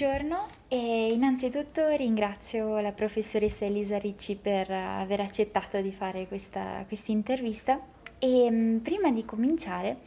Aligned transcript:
buongiorno 0.00 0.38
e 0.68 1.12
innanzitutto 1.12 1.86
ringrazio 1.90 2.80
la 2.80 2.92
professoressa 2.92 3.66
Elisa 3.66 3.98
Ricci 3.98 4.34
per 4.34 4.70
aver 4.70 5.20
accettato 5.20 5.78
di 5.82 5.92
fare 5.92 6.26
questa 6.26 6.86
intervista 7.08 7.78
e 8.18 8.50
mm, 8.50 8.78
prima 8.78 9.10
di 9.10 9.26
cominciare 9.26 9.98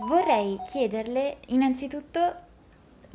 vorrei 0.00 0.60
chiederle 0.66 1.38
innanzitutto 1.46 2.34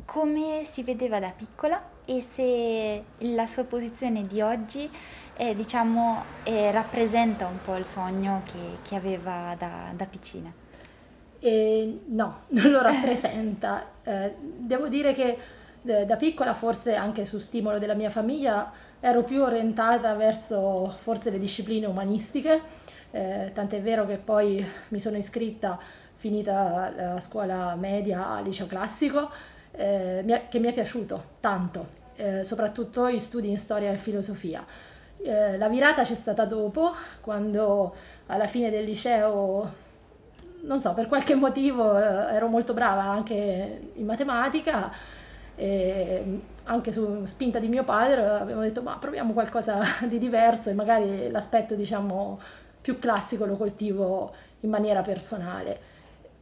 come 0.04 0.62
si 0.64 0.82
vedeva 0.82 1.20
da 1.20 1.30
piccola 1.30 1.80
e 2.04 2.20
se 2.20 3.04
la 3.18 3.46
sua 3.46 3.62
posizione 3.62 4.22
di 4.22 4.40
oggi 4.40 4.90
eh, 5.36 5.54
diciamo, 5.54 6.24
eh, 6.42 6.72
rappresenta 6.72 7.46
un 7.46 7.58
po' 7.64 7.76
il 7.76 7.86
sogno 7.86 8.42
che, 8.44 8.78
che 8.82 8.96
aveva 8.96 9.54
da, 9.56 9.92
da 9.94 10.06
piccina. 10.06 10.52
Eh, 11.38 12.00
no, 12.06 12.40
non 12.58 12.70
lo 12.72 12.82
rappresenta. 12.82 13.86
Eh, 14.02 14.34
devo 14.40 14.88
dire 14.88 15.12
che 15.12 15.36
da 15.84 16.16
piccola, 16.16 16.54
forse 16.54 16.94
anche 16.94 17.26
su 17.26 17.38
stimolo 17.38 17.78
della 17.78 17.92
mia 17.94 18.08
famiglia, 18.08 18.72
ero 19.00 19.22
più 19.22 19.42
orientata 19.42 20.14
verso 20.14 20.94
forse 20.96 21.28
le 21.30 21.38
discipline 21.38 21.84
umanistiche, 21.84 22.62
eh, 23.10 23.50
tant'è 23.52 23.82
vero 23.82 24.06
che 24.06 24.16
poi 24.16 24.66
mi 24.88 24.98
sono 24.98 25.18
iscritta, 25.18 25.78
finita 26.14 26.90
la 26.96 27.20
scuola 27.20 27.74
media 27.74 28.28
al 28.28 28.44
liceo 28.44 28.66
classico, 28.66 29.30
eh, 29.72 30.44
che 30.48 30.58
mi 30.58 30.68
è 30.68 30.72
piaciuto 30.72 31.22
tanto, 31.40 31.88
eh, 32.16 32.44
soprattutto 32.44 33.10
gli 33.10 33.18
studi 33.18 33.50
in 33.50 33.58
storia 33.58 33.92
e 33.92 33.96
filosofia. 33.96 34.64
Eh, 35.22 35.58
la 35.58 35.68
virata 35.68 36.02
c'è 36.02 36.14
stata 36.14 36.46
dopo, 36.46 36.92
quando 37.20 37.94
alla 38.26 38.46
fine 38.46 38.70
del 38.70 38.84
liceo 38.84 39.82
non 40.62 40.80
so, 40.80 40.94
per 40.94 41.08
qualche 41.08 41.34
motivo 41.34 41.98
eh, 41.98 42.34
ero 42.34 42.48
molto 42.48 42.72
brava 42.72 43.02
anche 43.02 43.90
in 43.92 44.06
matematica 44.06 44.90
e 45.56 46.40
anche 46.64 46.92
su 46.92 47.24
spinta 47.24 47.58
di 47.58 47.68
mio 47.68 47.84
padre 47.84 48.26
abbiamo 48.26 48.62
detto 48.62 48.82
ma 48.82 48.96
proviamo 48.96 49.32
qualcosa 49.32 49.80
di 50.08 50.18
diverso 50.18 50.70
e 50.70 50.74
magari 50.74 51.30
l'aspetto 51.30 51.74
diciamo 51.74 52.40
più 52.80 52.98
classico 52.98 53.44
lo 53.44 53.56
coltivo 53.56 54.32
in 54.60 54.70
maniera 54.70 55.00
personale. 55.02 55.92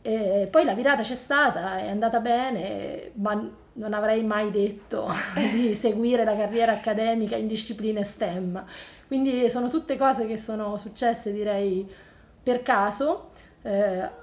E 0.03 0.49
poi 0.51 0.65
la 0.65 0.75
virata 0.75 1.03
c'è 1.03 1.15
stata, 1.15 1.79
è 1.79 1.89
andata 1.89 2.19
bene, 2.19 3.13
ma 3.15 3.49
non 3.75 3.95
avrei 3.95 4.25
mai 4.25 4.51
detto 4.51 5.09
di 5.55 5.75
seguire 5.75 6.25
la 6.25 6.35
carriera 6.35 6.73
accademica 6.73 7.37
in 7.37 7.47
discipline 7.47 8.03
STEM. 8.03 8.65
Quindi 9.07 9.49
sono 9.49 9.69
tutte 9.69 9.97
cose 9.97 10.27
che 10.27 10.37
sono 10.37 10.77
successe, 10.77 11.33
direi, 11.33 11.89
per 12.43 12.63
caso. 12.63 13.31
Eh, 13.63 14.21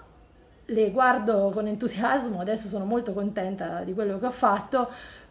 le 0.70 0.92
guardo 0.92 1.52
con 1.54 1.68
entusiasmo, 1.68 2.40
adesso 2.40 2.68
sono 2.68 2.86
molto 2.86 3.14
contenta 3.14 3.84
di 3.84 3.94
quello 3.94 4.18
che 4.20 4.26
ho 4.26 4.32
fatto, 4.32 4.90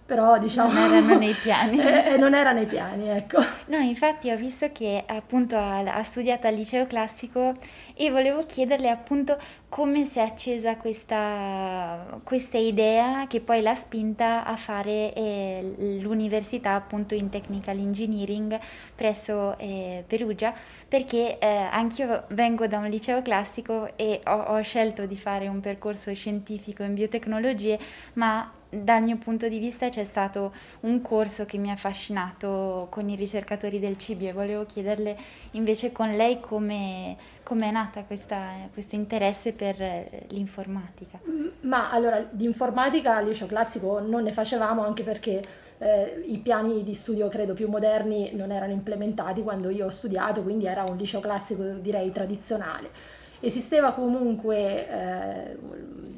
però 0.09 0.39
diciamo... 0.39 0.73
Non 0.73 0.91
erano 0.91 1.19
nei 1.19 1.34
piani. 1.39 1.78
eh, 1.78 2.17
non 2.17 2.33
era 2.33 2.53
nei 2.53 2.64
piani, 2.64 3.11
ecco. 3.11 3.45
No, 3.67 3.77
infatti 3.77 4.31
ho 4.31 4.37
visto 4.39 4.73
che 4.73 5.05
appunto 5.06 5.59
ha, 5.59 5.81
ha, 5.81 6.03
studiato 6.03 6.47
al 6.47 6.55
liceo 6.55 6.87
classico 6.87 7.55
e 7.92 8.11
volevo 8.11 8.47
chiederle 8.47 8.89
appunto 8.89 9.36
come 9.69 10.06
si 10.06 10.19
è 10.19 10.23
accesa 10.23 10.79
questa, 10.79 12.06
questa 12.25 12.56
idea 12.56 13.27
che 13.27 13.41
poi 13.41 13.61
l'ha 13.61 13.75
spinta 13.75 14.47
a 14.47 14.56
fare 14.56 15.12
eh, 15.12 15.98
l'università 16.01 16.73
appunto 16.73 17.14
in 17.14 17.29
technical 17.29 17.77
engineering 17.77 18.59
presso 18.95 19.59
eh, 19.59 20.05
Perugia, 20.06 20.55
perché 20.89 21.39
eh, 21.39 21.47
anch'io 21.47 22.25
vengo 22.29 22.67
da 22.67 22.79
un 22.79 22.89
liceo 22.89 23.20
classico 23.20 23.95
e 23.97 24.23
ho, 24.25 24.33
ho 24.33 24.62
scelto 24.62 25.05
di 25.05 25.19
fare 25.19 25.48
un 25.48 25.61
percorso 25.61 26.14
scientifico 26.14 26.83
in 26.83 26.95
biotecnologie, 26.95 27.79
ma 28.14 28.53
dal 28.70 29.02
mio 29.02 29.16
punto 29.16 29.48
di 29.48 29.58
vista 29.58 29.88
c'è 29.88 30.05
stato 30.05 30.52
un 30.80 31.00
corso 31.00 31.44
che 31.47 31.56
mi 31.56 31.70
ha 31.70 31.72
affascinato 31.72 32.86
con 32.90 33.08
i 33.08 33.17
ricercatori 33.17 33.79
del 33.79 33.96
cibo 33.96 34.27
e 34.27 34.33
volevo 34.33 34.64
chiederle 34.64 35.17
invece 35.52 35.90
con 35.92 36.14
lei 36.14 36.40
come 36.40 37.17
è 37.17 37.70
nata 37.70 38.05
questo 38.05 38.36
interesse 38.90 39.52
per 39.52 39.77
l'informatica. 40.28 41.18
Ma 41.61 41.90
allora 41.90 42.27
di 42.30 42.45
informatica 42.45 43.17
al 43.17 43.27
liceo 43.27 43.46
classico 43.46 44.01
non 44.01 44.23
ne 44.23 44.33
facevamo 44.33 44.84
anche 44.84 45.02
perché 45.02 45.42
eh, 45.78 46.23
i 46.27 46.39
piani 46.39 46.83
di 46.83 46.95
studio 46.95 47.28
credo 47.28 47.55
più 47.55 47.68
moderni 47.68 48.30
non 48.34 48.51
erano 48.52 48.73
implementati 48.73 49.42
quando 49.42 49.70
io 49.70 49.86
ho 49.86 49.90
studiato, 49.90 50.42
quindi 50.42 50.67
era 50.67 50.84
un 50.86 50.96
liceo 50.96 51.20
classico 51.20 51.62
direi 51.62 52.11
tradizionale 52.11 52.90
esisteva 53.41 53.93
comunque 53.93 54.89
eh, 54.89 55.59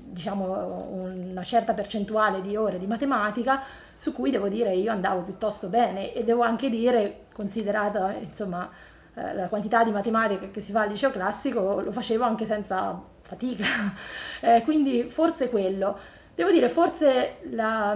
diciamo 0.06 0.88
una 0.90 1.42
certa 1.42 1.74
percentuale 1.74 2.40
di 2.40 2.56
ore 2.56 2.78
di 2.78 2.86
matematica 2.86 3.62
su 3.96 4.12
cui 4.12 4.30
devo 4.30 4.48
dire 4.48 4.74
io 4.74 4.90
andavo 4.90 5.20
piuttosto 5.20 5.68
bene 5.68 6.12
e 6.14 6.24
devo 6.24 6.42
anche 6.42 6.70
dire 6.70 7.24
considerata 7.34 8.14
insomma 8.14 8.68
eh, 9.14 9.34
la 9.34 9.48
quantità 9.48 9.84
di 9.84 9.90
matematica 9.90 10.48
che 10.50 10.60
si 10.60 10.72
fa 10.72 10.82
al 10.82 10.88
liceo 10.88 11.10
classico 11.10 11.80
lo 11.80 11.92
facevo 11.92 12.24
anche 12.24 12.44
senza 12.44 13.00
fatica. 13.22 13.64
Eh, 14.42 14.62
quindi 14.62 15.02
forse 15.02 15.50
quello. 15.50 15.98
Devo 16.34 16.50
dire 16.50 16.70
forse 16.70 17.40
la, 17.50 17.94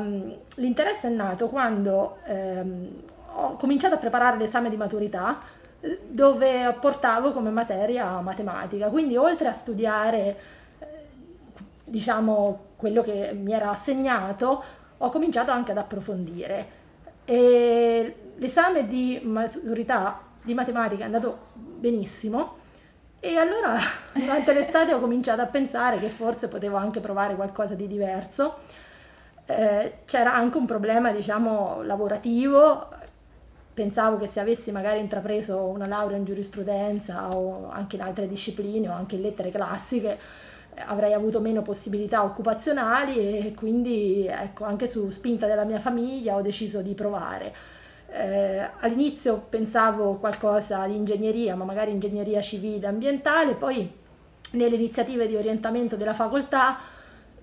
l'interesse 0.56 1.08
è 1.08 1.10
nato 1.10 1.48
quando 1.48 2.18
ehm, 2.26 2.90
ho 3.36 3.56
cominciato 3.56 3.94
a 3.94 3.96
preparare 3.96 4.36
l'esame 4.36 4.68
di 4.68 4.76
maturità 4.76 5.38
dove 6.08 6.76
portavo 6.80 7.32
come 7.32 7.50
materia 7.50 8.20
matematica. 8.20 8.88
Quindi 8.88 9.16
oltre 9.16 9.48
a 9.48 9.52
studiare 9.52 10.62
diciamo 11.84 12.66
quello 12.76 13.02
che 13.02 13.32
mi 13.34 13.52
era 13.52 13.70
assegnato, 13.70 14.62
ho 14.96 15.10
cominciato 15.10 15.50
anche 15.50 15.72
ad 15.72 15.78
approfondire. 15.78 16.82
E 17.24 18.32
l'esame 18.36 18.86
di 18.86 19.20
maturità 19.22 20.20
di 20.42 20.54
matematica 20.54 21.02
è 21.02 21.06
andato 21.06 21.38
benissimo 21.54 22.58
e 23.20 23.36
allora 23.38 23.78
durante 24.12 24.52
l'estate 24.52 24.92
ho 24.92 25.00
cominciato 25.00 25.40
a 25.40 25.46
pensare 25.46 25.98
che 25.98 26.08
forse 26.08 26.48
potevo 26.48 26.76
anche 26.76 27.00
provare 27.00 27.34
qualcosa 27.34 27.74
di 27.74 27.86
diverso. 27.86 28.56
Eh, 29.46 29.98
c'era 30.06 30.34
anche 30.34 30.56
un 30.56 30.64
problema, 30.64 31.12
diciamo, 31.12 31.82
lavorativo 31.82 32.88
pensavo 33.74 34.16
che 34.16 34.28
se 34.28 34.40
avessi 34.40 34.70
magari 34.70 35.00
intrapreso 35.00 35.64
una 35.64 35.86
laurea 35.86 36.16
in 36.16 36.24
giurisprudenza 36.24 37.34
o 37.36 37.68
anche 37.70 37.96
in 37.96 38.02
altre 38.02 38.28
discipline 38.28 38.88
o 38.88 38.92
anche 38.92 39.16
in 39.16 39.22
lettere 39.22 39.50
classiche 39.50 40.18
avrei 40.76 41.12
avuto 41.12 41.40
meno 41.40 41.62
possibilità 41.62 42.24
occupazionali 42.24 43.46
e 43.46 43.54
quindi 43.54 44.26
ecco 44.26 44.64
anche 44.64 44.86
su 44.86 45.08
spinta 45.10 45.46
della 45.46 45.64
mia 45.64 45.78
famiglia 45.78 46.34
ho 46.34 46.40
deciso 46.40 46.82
di 46.82 46.94
provare. 46.94 47.54
Eh, 48.10 48.68
all'inizio 48.80 49.44
pensavo 49.48 50.14
qualcosa 50.14 50.86
di 50.86 50.94
ingegneria, 50.94 51.56
ma 51.56 51.64
magari 51.64 51.90
ingegneria 51.90 52.40
civile 52.40 52.86
ambientale, 52.86 53.54
poi 53.54 53.90
nelle 54.52 54.76
iniziative 54.76 55.26
di 55.26 55.36
orientamento 55.36 55.96
della 55.96 56.14
facoltà 56.14 56.78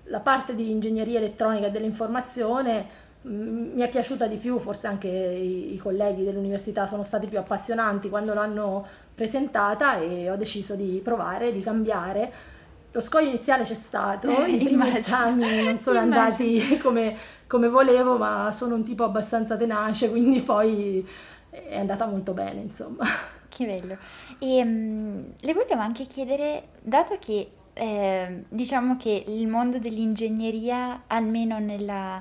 la 0.04 0.20
parte 0.20 0.54
di 0.54 0.70
ingegneria 0.70 1.18
elettronica 1.18 1.66
e 1.66 1.70
dell'informazione 1.70 3.00
mi 3.22 3.80
è 3.80 3.88
piaciuta 3.88 4.26
di 4.26 4.36
più, 4.36 4.58
forse 4.58 4.86
anche 4.88 5.08
i, 5.08 5.74
i, 5.74 5.76
colleghi 5.76 6.24
dell'università 6.24 6.86
sono 6.86 7.04
stati 7.04 7.28
più 7.28 7.38
appassionanti 7.38 8.08
quando 8.08 8.34
l'hanno 8.34 8.84
presentata 9.14 10.00
e 10.00 10.28
ho 10.28 10.36
deciso 10.36 10.74
di 10.74 11.00
provare, 11.02 11.52
di 11.52 11.62
cambiare. 11.62 12.50
Lo 12.90 13.00
scoglio 13.00 13.28
iniziale 13.28 13.62
c'è 13.62 13.74
stato, 13.74 14.28
i 14.44 14.56
primi 14.56 14.96
esami 14.96 15.62
non 15.62 15.78
sono 15.78 16.00
andati 16.00 16.78
come, 16.78 17.16
come, 17.46 17.68
volevo, 17.68 18.18
ma 18.18 18.50
sono 18.52 18.74
un 18.74 18.82
tipo 18.82 19.04
abbastanza 19.04 19.56
tenace, 19.56 20.10
quindi 20.10 20.40
poi 20.40 21.06
è 21.48 21.78
andata 21.78 22.06
molto 22.06 22.32
bene, 22.32 22.60
insomma. 22.60 23.04
Che 23.48 23.66
bello. 23.66 23.98
E 24.38 24.62
um, 24.62 25.24
le 25.38 25.52
volevo 25.52 25.80
anche 25.80 26.06
chiedere, 26.06 26.64
dato 26.80 27.16
che 27.20 27.50
eh, 27.74 28.44
diciamo 28.48 28.96
che 28.96 29.24
il 29.28 29.46
mondo 29.46 29.78
dell'ingegneria, 29.78 31.02
almeno 31.06 31.58
nella 31.58 32.20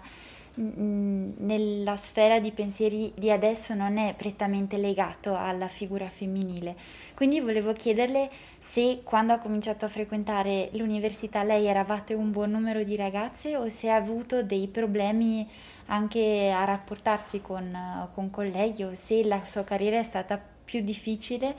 nella 0.56 1.95
sfera 1.95 2.39
di 2.39 2.51
pensieri 2.51 3.12
di 3.15 3.31
adesso 3.31 3.74
non 3.74 3.98
è 3.98 4.13
prettamente 4.15 4.77
legato 4.77 5.36
alla 5.36 5.68
figura 5.68 6.09
femminile. 6.09 6.75
Quindi 7.15 7.39
volevo 7.39 7.71
chiederle 7.74 8.30
se 8.59 9.01
quando 9.03 9.33
ha 9.33 9.38
cominciato 9.38 9.86
a 9.86 9.89
frequentare 9.89 10.69
l'università 10.74 11.44
lei 11.44 11.68
eravate 11.68 12.13
un 12.13 12.31
buon 12.31 12.51
numero 12.51 12.83
di 12.83 12.95
ragazze 12.95 13.56
o 13.56 13.69
se 13.69 13.89
ha 13.89 13.95
avuto 13.95 14.44
dei 14.44 14.68
problemi 14.68 15.48
anche 15.88 16.51
a 16.51 16.65
rapportarsi 16.65 17.42
con, 17.42 18.09
con 18.13 18.30
colleghi 18.30 18.83
o 18.83 18.94
se 18.94 19.24
la 19.25 19.42
sua 19.45 19.63
carriera 19.63 20.00
è 20.00 20.04
stata 20.04 20.42
più 20.63 20.81
difficile 20.81 21.56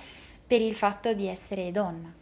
per 0.46 0.60
il 0.60 0.74
fatto 0.74 1.12
di 1.14 1.26
essere 1.26 1.70
donna. 1.70 2.20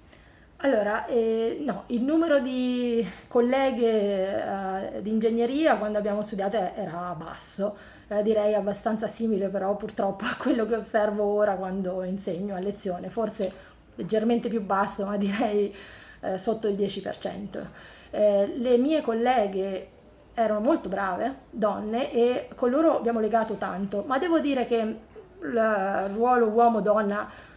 Allora, 0.62 1.06
eh, 1.06 1.56
no, 1.60 1.84
il 1.86 2.02
numero 2.02 2.38
di 2.38 3.06
colleghe 3.28 4.92
eh, 4.94 5.00
di 5.02 5.08
ingegneria 5.08 5.78
quando 5.78 5.96
abbiamo 5.96 6.20
studiato 6.20 6.56
era 6.74 7.14
basso, 7.16 7.76
eh, 8.08 8.22
direi 8.22 8.52
abbastanza 8.52 9.06
simile 9.08 9.48
però 9.48 9.74
purtroppo 9.76 10.26
a 10.26 10.36
quello 10.36 10.66
che 10.66 10.74
osservo 10.74 11.24
ora 11.24 11.54
quando 11.54 12.02
insegno 12.02 12.54
a 12.54 12.58
lezione, 12.58 13.08
forse 13.08 13.50
leggermente 13.94 14.50
più 14.50 14.60
basso, 14.60 15.06
ma 15.06 15.16
direi 15.16 15.74
eh, 16.20 16.36
sotto 16.36 16.68
il 16.68 16.76
10%. 16.76 17.64
Eh, 18.10 18.52
le 18.54 18.76
mie 18.76 19.00
colleghe 19.00 19.88
erano 20.34 20.60
molto 20.60 20.90
brave, 20.90 21.36
donne, 21.48 22.12
e 22.12 22.48
con 22.54 22.68
loro 22.68 22.98
abbiamo 22.98 23.20
legato 23.20 23.54
tanto, 23.54 24.04
ma 24.06 24.18
devo 24.18 24.38
dire 24.40 24.66
che 24.66 24.96
il 25.42 26.10
ruolo 26.12 26.48
uomo-donna 26.48 27.48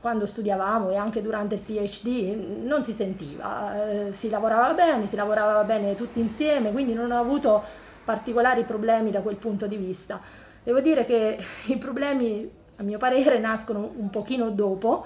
quando 0.00 0.24
studiavamo 0.24 0.90
e 0.90 0.96
anche 0.96 1.20
durante 1.20 1.56
il 1.56 1.60
PhD 1.60 2.62
non 2.64 2.82
si 2.82 2.92
sentiva, 2.92 4.06
eh, 4.06 4.12
si 4.12 4.30
lavorava 4.30 4.72
bene, 4.72 5.06
si 5.06 5.14
lavorava 5.14 5.62
bene 5.64 5.94
tutti 5.94 6.20
insieme, 6.20 6.72
quindi 6.72 6.94
non 6.94 7.10
ho 7.10 7.20
avuto 7.20 7.62
particolari 8.02 8.64
problemi 8.64 9.10
da 9.10 9.20
quel 9.20 9.36
punto 9.36 9.66
di 9.66 9.76
vista. 9.76 10.20
Devo 10.62 10.80
dire 10.80 11.04
che 11.04 11.38
i 11.68 11.76
problemi, 11.76 12.50
a 12.76 12.82
mio 12.82 12.96
parere, 12.96 13.38
nascono 13.38 13.92
un 13.94 14.08
pochino 14.08 14.48
dopo, 14.50 15.04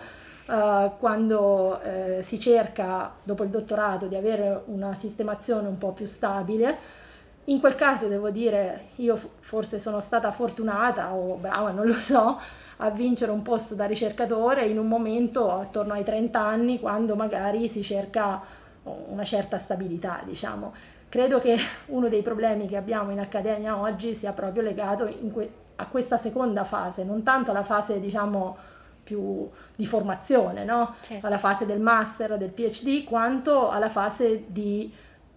eh, 0.48 0.90
quando 0.98 1.80
eh, 1.82 2.20
si 2.22 2.38
cerca, 2.38 3.12
dopo 3.24 3.42
il 3.42 3.50
dottorato, 3.50 4.06
di 4.06 4.14
avere 4.14 4.62
una 4.66 4.94
sistemazione 4.94 5.66
un 5.66 5.76
po' 5.76 5.90
più 5.90 6.06
stabile. 6.06 7.02
In 7.46 7.60
quel 7.60 7.74
caso 7.74 8.08
devo 8.08 8.30
dire, 8.30 8.88
io 8.96 9.16
forse 9.16 9.78
sono 9.78 10.00
stata 10.00 10.30
fortunata 10.30 11.12
o 11.12 11.36
brava, 11.36 11.70
non 11.70 11.86
lo 11.86 11.94
so, 11.94 12.40
a 12.78 12.90
vincere 12.90 13.32
un 13.32 13.42
posto 13.42 13.74
da 13.74 13.84
ricercatore 13.84 14.66
in 14.66 14.78
un 14.78 14.88
momento 14.88 15.50
attorno 15.50 15.92
ai 15.92 16.04
30 16.04 16.40
anni 16.40 16.80
quando 16.80 17.16
magari 17.16 17.68
si 17.68 17.82
cerca 17.82 18.40
una 18.84 19.24
certa 19.24 19.58
stabilità, 19.58 20.22
diciamo. 20.24 20.72
Credo 21.08 21.38
che 21.38 21.56
uno 21.86 22.08
dei 22.08 22.22
problemi 22.22 22.66
che 22.66 22.76
abbiamo 22.76 23.10
in 23.10 23.20
accademia 23.20 23.78
oggi 23.78 24.14
sia 24.14 24.32
proprio 24.32 24.62
legato 24.62 25.04
que- 25.32 25.62
a 25.76 25.86
questa 25.86 26.16
seconda 26.16 26.64
fase, 26.64 27.04
non 27.04 27.22
tanto 27.22 27.50
alla 27.50 27.62
fase, 27.62 28.00
diciamo, 28.00 28.56
più 29.02 29.48
di 29.76 29.86
formazione, 29.86 30.64
no? 30.64 30.94
certo. 31.02 31.26
alla 31.26 31.36
fase 31.36 31.66
del 31.66 31.80
master, 31.80 32.38
del 32.38 32.50
PhD, 32.50 33.04
quanto 33.04 33.68
alla 33.68 33.90
fase 33.90 34.44
di 34.46 34.90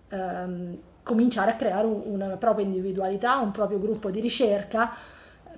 ehm, 0.09 0.75
cominciare 1.07 1.51
a 1.51 1.55
creare 1.55 1.87
un, 1.87 2.01
una 2.05 2.35
propria 2.35 2.65
individualità, 2.65 3.37
un 3.37 3.51
proprio 3.51 3.79
gruppo 3.79 4.11
di 4.11 4.19
ricerca 4.19 4.93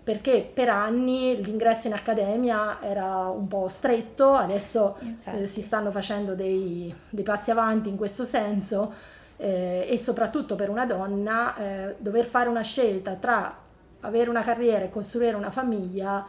perché 0.02 0.50
per 0.52 0.70
anni 0.70 1.42
l'ingresso 1.44 1.88
in 1.88 1.94
accademia 1.94 2.82
era 2.82 3.28
un 3.28 3.48
po' 3.48 3.68
stretto, 3.68 4.34
adesso 4.34 4.98
eh, 5.26 5.46
si 5.46 5.62
stanno 5.62 5.92
facendo 5.92 6.34
dei, 6.34 6.94
dei, 7.10 7.24
passi 7.24 7.52
avanti 7.52 7.90
in 7.90 7.98
questo 7.98 8.24
senso 8.24 8.92
eh, 9.38 9.86
e 9.88 9.98
soprattutto 10.00 10.56
per 10.56 10.70
una 10.70 10.86
donna 10.86 11.56
eh, 11.56 11.96
dover 12.00 12.26
fare 12.26 12.50
una 12.50 12.62
scelta 12.62 13.16
tra 13.16 13.56
avere 14.02 14.30
una 14.30 14.42
carriera 14.42 14.86
e 14.86 14.90
costruire 14.90 15.36
una 15.36 15.52
famiglia 15.52 16.26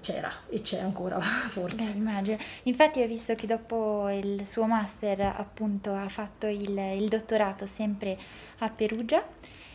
c'era 0.00 0.32
e 0.48 0.60
c'è 0.60 0.80
ancora 0.80 1.20
forse. 1.48 1.76
Beh, 1.76 1.96
immagino. 1.96 2.36
Infatti 2.64 3.02
ho 3.02 3.06
visto 3.06 3.34
che 3.34 3.46
dopo 3.46 4.08
il 4.10 4.46
suo 4.46 4.66
master 4.66 5.22
appunto 5.36 5.94
ha 5.94 6.08
fatto 6.08 6.46
il, 6.46 6.76
il 6.76 7.08
dottorato 7.08 7.66
sempre 7.66 8.18
a 8.58 8.68
Perugia 8.68 9.24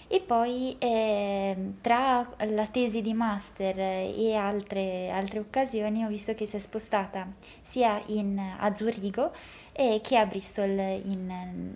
e 0.10 0.22
poi 0.22 0.74
eh, 0.80 1.74
tra 1.82 2.26
la 2.50 2.66
tesi 2.68 3.02
di 3.02 3.14
master 3.14 3.78
e 3.78 4.36
altre, 4.36 5.10
altre, 5.12 5.40
occasioni 5.40 6.06
ho 6.06 6.08
visto 6.08 6.34
che 6.34 6.46
si 6.46 6.56
è 6.56 6.60
spostata 6.60 7.28
sia 7.62 8.02
in, 8.06 8.40
a 8.40 8.74
Zurigo 8.74 9.34
eh, 9.74 10.00
che 10.02 10.18
a 10.18 10.26
Bristol 10.26 10.70
in, 10.70 11.30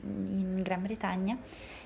in 0.04 0.62
Gran 0.64 0.82
Bretagna 0.82 1.38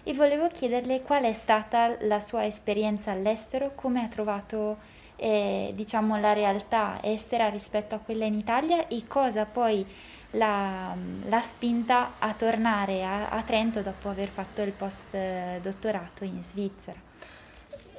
e 0.04 0.14
volevo 0.14 0.48
chiederle 0.48 1.02
qual 1.02 1.24
è 1.24 1.34
stata 1.34 1.98
la 2.02 2.20
sua 2.20 2.46
esperienza 2.46 3.10
all'estero, 3.10 3.72
come 3.74 4.04
ha 4.04 4.08
trovato 4.08 4.78
eh, 5.16 5.72
diciamo, 5.76 6.20
la 6.20 6.34
realtà 6.34 7.00
estera 7.02 7.50
rispetto 7.50 7.96
a 7.96 8.00
quella 8.00 8.26
in 8.26 8.34
Italia 8.34 8.88
e 8.88 9.04
cosa 9.08 9.46
poi 9.46 9.86
l'ha, 10.32 10.96
spinta 11.42 12.14
a 12.20 12.34
tornare 12.34 13.04
a, 13.04 13.30
a, 13.30 13.42
Trento 13.44 13.82
dopo 13.82 14.10
aver 14.10 14.30
fatto 14.30 14.62
il 14.62 14.72
post 14.72 15.16
dottorato 15.62 16.24
in 16.24 16.42
Svizzera. 16.42 17.00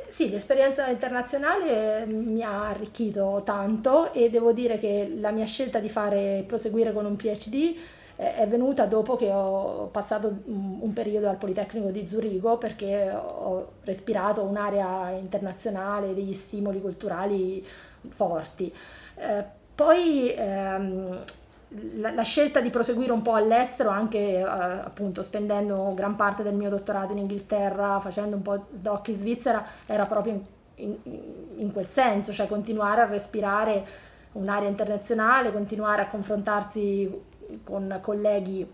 Sì, 0.09 0.31
l'esperienza 0.31 0.89
internazionale 0.89 2.07
mi 2.07 2.43
ha 2.43 2.69
arricchito 2.69 3.43
tanto 3.45 4.13
e 4.13 4.31
devo 4.31 4.53
dire 4.53 4.79
che 4.79 5.13
la 5.19 5.31
mia 5.31 5.47
scelta 5.47 5.79
di 5.79 5.89
fare 5.89 6.45
proseguire 6.47 6.93
con 6.93 7.05
un 7.05 7.17
PhD 7.17 7.75
è 8.17 8.47
venuta 8.49 8.87
dopo 8.87 9.15
che 9.15 9.31
ho 9.31 9.89
passato 9.93 10.35
un 10.47 10.91
periodo 10.95 11.29
al 11.29 11.37
Politecnico 11.37 11.91
di 11.91 12.09
Zurigo 12.09 12.57
perché 12.57 13.11
ho 13.11 13.73
respirato 13.85 14.43
un'area 14.43 15.11
internazionale, 15.11 16.15
degli 16.15 16.33
stimoli 16.33 16.81
culturali 16.81 17.65
forti. 18.09 18.73
Eh, 19.17 19.45
poi 19.75 20.33
ehm, 20.35 21.25
la, 21.97 22.11
la, 22.13 22.23
scelta 22.23 22.61
di 22.61 22.71
proseguire 22.71 23.13
un 23.13 23.21
po' 23.21 23.35
all'estero, 23.35 23.91
anche 23.91 24.39
eh, 24.39 24.43
appunto 24.43 25.23
spendendo 25.23 25.93
gran 25.95 26.17
parte 26.17 26.43
del 26.43 26.55
mio 26.55 26.71
dottorato 26.71 27.13
in 27.13 27.19
Inghilterra, 27.19 28.01
facendo 28.01 28.37
un 28.37 28.43
po' 28.43 28.63
sdoc 28.63 29.09
in 29.09 29.15
Svizzera, 29.15 29.65
era 29.85 30.07
proprio 30.07 30.33
in, 30.77 30.97
in, 31.03 31.21
in 31.59 31.73
quel 31.73 31.89
senso, 31.89 32.33
cioè 32.33 32.47
continuare 32.47 33.03
a 33.03 33.07
respirare 33.07 33.85
un'area 34.33 34.69
internazionale, 34.69 35.53
continuare 35.53 36.03
a 36.03 36.09
confrontarsi 36.09 37.35
con 37.63 37.99
colleghi 38.03 38.67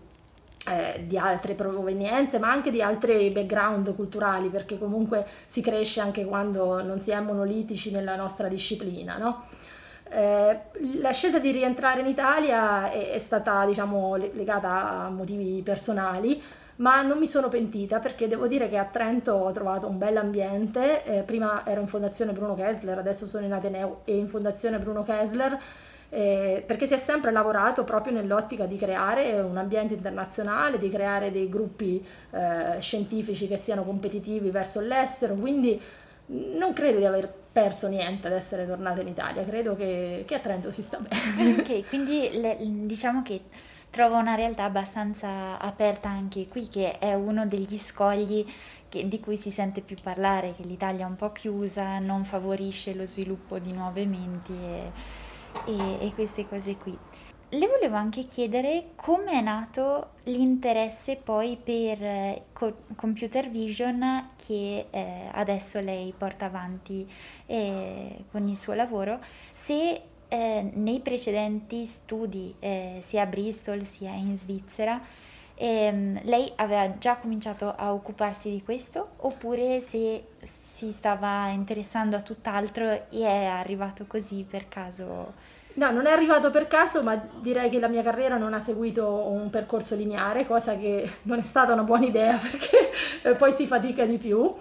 eh, 0.65 1.03
di 1.07 1.17
altre 1.17 1.55
provenienze, 1.55 2.39
ma 2.39 2.49
anche 2.49 2.71
di 2.71 2.81
altri 2.81 3.29
background 3.31 3.93
culturali, 3.95 4.47
perché 4.47 4.77
comunque 4.77 5.25
si 5.45 5.61
cresce 5.61 5.99
anche 5.99 6.23
quando 6.25 6.81
non 6.81 7.01
si 7.01 7.11
è 7.11 7.19
monolitici 7.19 7.91
nella 7.91 8.15
nostra 8.15 8.47
disciplina, 8.47 9.17
no? 9.17 9.43
Eh, 10.09 10.59
la 10.99 11.11
scelta 11.11 11.39
di 11.39 11.51
rientrare 11.51 12.01
in 12.01 12.07
Italia 12.07 12.91
è, 12.91 13.17
stata 13.17 13.65
diciamo, 13.65 14.15
legata 14.15 15.05
a 15.05 15.09
motivi 15.09 15.61
personali, 15.63 16.41
ma 16.77 17.01
non 17.01 17.17
mi 17.17 17.27
sono 17.27 17.49
pentita 17.49 17.99
perché 17.99 18.27
devo 18.27 18.47
dire 18.47 18.69
che 18.69 18.77
a 18.77 18.85
Trento 18.85 19.33
ho 19.33 19.51
trovato 19.51 19.87
un 19.87 19.97
bel 19.97 20.17
ambiente. 20.17 21.03
Eh, 21.03 21.23
prima 21.23 21.65
ero 21.65 21.81
in 21.81 21.87
Fondazione 21.87 22.31
Bruno 22.31 22.53
Kessler, 22.55 22.97
adesso 22.97 23.25
sono 23.25 23.45
in 23.45 23.53
Ateneo 23.53 24.01
e 24.05 24.15
in 24.15 24.27
Fondazione 24.27 24.79
Bruno 24.79 25.03
Kessler. 25.03 25.59
Eh, 26.15 26.63
perché 26.67 26.85
si 26.85 26.93
è 26.93 26.97
sempre 26.97 27.31
lavorato 27.31 27.83
proprio 27.83 28.13
nell'ottica 28.13 28.67
di 28.67 28.77
creare 28.77 29.41
un 29.41 29.57
ambiente 29.57 29.95
internazionale, 29.95 30.77
di 30.77 30.87
creare 30.87 31.31
dei 31.31 31.49
gruppi 31.49 32.05
eh, 32.29 32.79
scientifici 32.79 33.47
che 33.47 33.57
siano 33.57 33.83
competitivi 33.83 34.51
verso 34.51 34.79
l'estero, 34.79 35.33
quindi 35.33 35.81
non 36.27 36.71
credo 36.73 36.99
di 36.99 37.05
aver 37.05 37.33
perso 37.51 37.87
niente 37.87 38.27
ad 38.27 38.33
essere 38.33 38.67
tornata 38.67 39.01
in 39.01 39.07
Italia, 39.07 39.43
credo 39.43 39.75
che, 39.75 40.23
che 40.27 40.35
a 40.35 40.39
Trento 40.39 40.69
si 40.69 40.83
sta 40.83 40.99
bene. 40.99 41.61
Ok, 41.61 41.87
quindi 41.87 42.29
le, 42.33 42.57
diciamo 42.59 43.23
che 43.23 43.41
trovo 43.89 44.15
una 44.17 44.35
realtà 44.35 44.65
abbastanza 44.65 45.57
aperta 45.57 46.09
anche 46.09 46.47
qui, 46.47 46.69
che 46.69 46.99
è 46.99 47.15
uno 47.15 47.47
degli 47.47 47.75
scogli 47.75 48.45
che, 48.87 49.07
di 49.07 49.19
cui 49.19 49.35
si 49.35 49.49
sente 49.49 49.81
più 49.81 49.95
parlare, 50.03 50.53
che 50.53 50.61
l'Italia 50.61 51.05
è 51.05 51.09
un 51.09 51.15
po' 51.15 51.31
chiusa, 51.31 51.97
non 51.97 52.23
favorisce 52.23 52.93
lo 52.93 53.05
sviluppo 53.05 53.57
di 53.57 53.73
nuove 53.73 54.05
menti 54.05 54.53
e, 54.53 54.91
e, 55.65 56.05
e 56.05 56.13
queste 56.13 56.47
cose 56.47 56.75
qui. 56.77 56.97
Le 57.49 57.67
volevo 57.67 57.95
anche 57.95 58.23
chiedere 58.23 58.85
come 58.95 59.33
è 59.33 59.41
nato 59.41 60.13
l'interesse 60.23 61.17
poi 61.17 61.55
per 61.63 62.03
eh, 62.03 62.43
computer 62.95 63.47
vision 63.47 64.29
che 64.43 64.87
eh, 64.89 65.29
adesso 65.31 65.79
lei 65.79 66.13
porta 66.17 66.45
avanti 66.45 67.07
eh, 67.45 68.23
con 68.31 68.47
il 68.47 68.57
suo 68.57 68.73
lavoro, 68.73 69.19
se 69.53 70.01
eh, 70.27 70.71
nei 70.73 70.99
precedenti 71.01 71.85
studi 71.85 72.55
eh, 72.57 72.97
sia 73.01 73.21
a 73.21 73.25
Bristol 73.27 73.83
sia 73.83 74.13
in 74.13 74.35
Svizzera 74.35 74.99
ehm, 75.55 76.21
lei 76.23 76.51
aveva 76.55 76.97
già 76.97 77.17
cominciato 77.17 77.73
a 77.75 77.93
occuparsi 77.93 78.49
di 78.49 78.63
questo 78.63 79.09
oppure 79.17 79.79
se 79.79 80.23
si 80.43 80.91
stava 80.91 81.47
interessando 81.47 82.15
a 82.15 82.21
tutt'altro 82.21 82.89
e 82.89 83.07
è 83.09 83.45
arrivato 83.45 84.05
così 84.07 84.45
per 84.49 84.67
caso 84.67 85.51
No, 85.75 85.89
non 85.89 86.05
è 86.05 86.11
arrivato 86.11 86.51
per 86.51 86.67
caso, 86.67 87.01
ma 87.01 87.19
direi 87.41 87.69
che 87.69 87.79
la 87.79 87.87
mia 87.87 88.03
carriera 88.03 88.37
non 88.37 88.53
ha 88.53 88.59
seguito 88.59 89.07
un 89.07 89.49
percorso 89.49 89.95
lineare, 89.95 90.45
cosa 90.45 90.77
che 90.77 91.09
non 91.23 91.39
è 91.39 91.41
stata 91.41 91.73
una 91.73 91.81
buona 91.81 92.05
idea 92.05 92.37
perché 92.37 92.91
eh, 93.23 93.33
poi 93.33 93.51
si 93.51 93.65
fatica 93.65 94.05
di 94.05 94.17
più. 94.17 94.53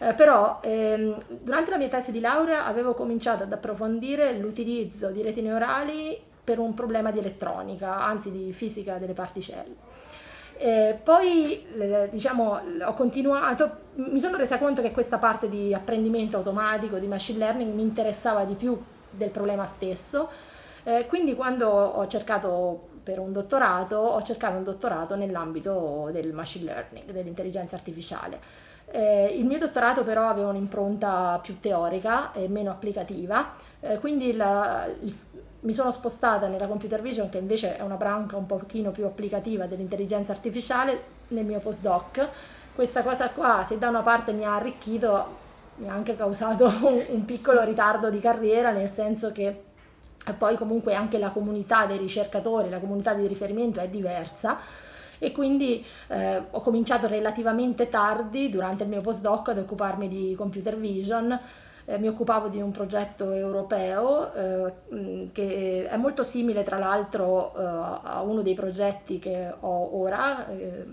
Eh, 0.00 0.12
però 0.12 0.60
ehm, 0.62 1.24
durante 1.40 1.70
la 1.70 1.78
mia 1.78 1.88
tesi 1.88 2.12
di 2.12 2.20
laurea 2.20 2.66
avevo 2.66 2.94
cominciato 2.94 3.44
ad 3.44 3.52
approfondire 3.52 4.36
l'utilizzo 4.38 5.10
di 5.10 5.22
reti 5.22 5.40
neurali 5.40 6.20
per 6.44 6.58
un 6.58 6.74
problema 6.74 7.10
di 7.10 7.18
elettronica, 7.18 8.04
anzi 8.04 8.30
di 8.30 8.52
fisica 8.52 8.98
delle 8.98 9.14
particelle. 9.14 9.74
Eh, 10.58 10.98
poi 11.02 11.64
diciamo, 12.10 12.60
ho 12.84 12.94
continuato, 12.94 13.70
mi 13.94 14.18
sono 14.18 14.36
resa 14.36 14.58
conto 14.58 14.82
che 14.82 14.90
questa 14.90 15.18
parte 15.18 15.48
di 15.48 15.72
apprendimento 15.72 16.36
automatico, 16.36 16.98
di 16.98 17.06
machine 17.06 17.38
learning 17.38 17.72
mi 17.72 17.82
interessava 17.82 18.44
di 18.44 18.54
più 18.54 18.76
del 19.10 19.30
problema 19.30 19.64
stesso 19.64 20.28
eh, 20.88 21.06
quindi 21.06 21.34
quando 21.34 21.68
ho 21.68 22.06
cercato 22.06 22.88
per 23.02 23.18
un 23.18 23.30
dottorato, 23.30 23.96
ho 23.96 24.22
cercato 24.22 24.56
un 24.56 24.64
dottorato 24.64 25.16
nell'ambito 25.16 26.08
del 26.12 26.32
machine 26.32 26.64
learning, 26.64 27.10
dell'intelligenza 27.10 27.76
artificiale. 27.76 28.40
Eh, 28.90 29.34
il 29.36 29.44
mio 29.44 29.58
dottorato 29.58 30.02
però 30.02 30.28
aveva 30.28 30.48
un'impronta 30.48 31.38
più 31.42 31.60
teorica 31.60 32.32
e 32.32 32.48
meno 32.48 32.70
applicativa, 32.70 33.52
eh, 33.80 33.98
quindi 33.98 34.34
la, 34.34 34.88
mi 35.60 35.72
sono 35.72 35.90
spostata 35.90 36.46
nella 36.46 36.66
computer 36.66 37.02
vision, 37.02 37.28
che 37.28 37.38
invece 37.38 37.76
è 37.76 37.82
una 37.82 37.96
branca 37.96 38.36
un 38.36 38.46
pochino 38.46 38.90
più 38.90 39.04
applicativa 39.04 39.66
dell'intelligenza 39.66 40.32
artificiale, 40.32 41.16
nel 41.28 41.44
mio 41.44 41.58
postdoc. 41.58 42.26
Questa 42.74 43.02
cosa 43.02 43.30
qua, 43.30 43.64
se 43.64 43.78
da 43.78 43.88
una 43.88 44.02
parte 44.02 44.32
mi 44.32 44.44
ha 44.44 44.54
arricchito, 44.54 45.46
mi 45.76 45.88
ha 45.88 45.92
anche 45.92 46.16
causato 46.16 46.66
un, 46.86 47.04
un 47.08 47.24
piccolo 47.24 47.64
ritardo 47.64 48.10
di 48.10 48.20
carriera, 48.20 48.70
nel 48.70 48.90
senso 48.90 49.32
che 49.32 49.64
poi 50.36 50.56
comunque 50.56 50.94
anche 50.94 51.18
la 51.18 51.30
comunità 51.30 51.86
dei 51.86 51.98
ricercatori, 51.98 52.68
la 52.68 52.78
comunità 52.78 53.14
di 53.14 53.26
riferimento 53.26 53.80
è 53.80 53.88
diversa. 53.88 54.58
E 55.20 55.32
quindi 55.32 55.84
eh, 56.08 56.40
ho 56.50 56.60
cominciato 56.60 57.08
relativamente 57.08 57.88
tardi 57.88 58.48
durante 58.48 58.84
il 58.84 58.88
mio 58.88 59.00
postdoc 59.00 59.48
ad 59.48 59.58
occuparmi 59.58 60.06
di 60.06 60.34
computer 60.36 60.76
vision. 60.76 61.36
Eh, 61.90 61.96
mi 61.98 62.06
occupavo 62.06 62.48
di 62.48 62.60
un 62.60 62.70
progetto 62.70 63.32
europeo 63.32 64.34
eh, 64.34 65.28
che 65.32 65.86
è 65.88 65.96
molto 65.96 66.22
simile 66.22 66.62
tra 66.62 66.76
l'altro 66.76 67.54
eh, 67.56 67.62
a 67.64 68.20
uno 68.20 68.42
dei 68.42 68.52
progetti 68.52 69.18
che 69.18 69.50
ho 69.58 69.98
ora, 69.98 70.46
eh, 70.48 70.84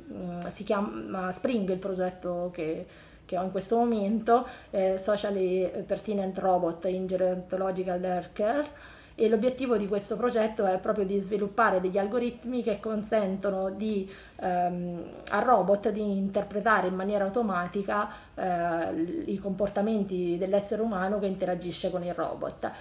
si 0.47 0.63
chiama 0.63 1.33
Spring 1.33 1.69
il 1.69 1.79
progetto 1.79 2.49
che, 2.53 2.85
che 3.25 3.37
ho 3.37 3.43
in 3.43 3.51
questo 3.51 3.75
momento, 3.75 4.47
Socially 4.95 5.69
Pertinent 5.85 6.37
Robot 6.37 6.85
in 6.85 7.07
Gerontological 7.07 8.01
Healthcare 8.01 8.93
e 9.15 9.29
l'obiettivo 9.29 9.77
di 9.77 9.87
questo 9.87 10.17
progetto 10.17 10.65
è 10.65 10.77
proprio 10.77 11.05
di 11.05 11.17
sviluppare 11.19 11.79
degli 11.79 11.97
algoritmi 11.97 12.61
che 12.61 12.81
consentono 12.81 13.69
di, 13.69 14.09
ehm, 14.41 15.03
al 15.29 15.43
robot 15.43 15.89
di 15.89 16.17
interpretare 16.17 16.87
in 16.87 16.95
maniera 16.95 17.23
automatica 17.23 18.09
eh, 18.35 19.23
i 19.27 19.37
comportamenti 19.37 20.37
dell'essere 20.37 20.81
umano 20.81 21.17
che 21.19 21.27
interagisce 21.27 21.89
con 21.89 22.03
il 22.03 22.13
robot. 22.13 22.71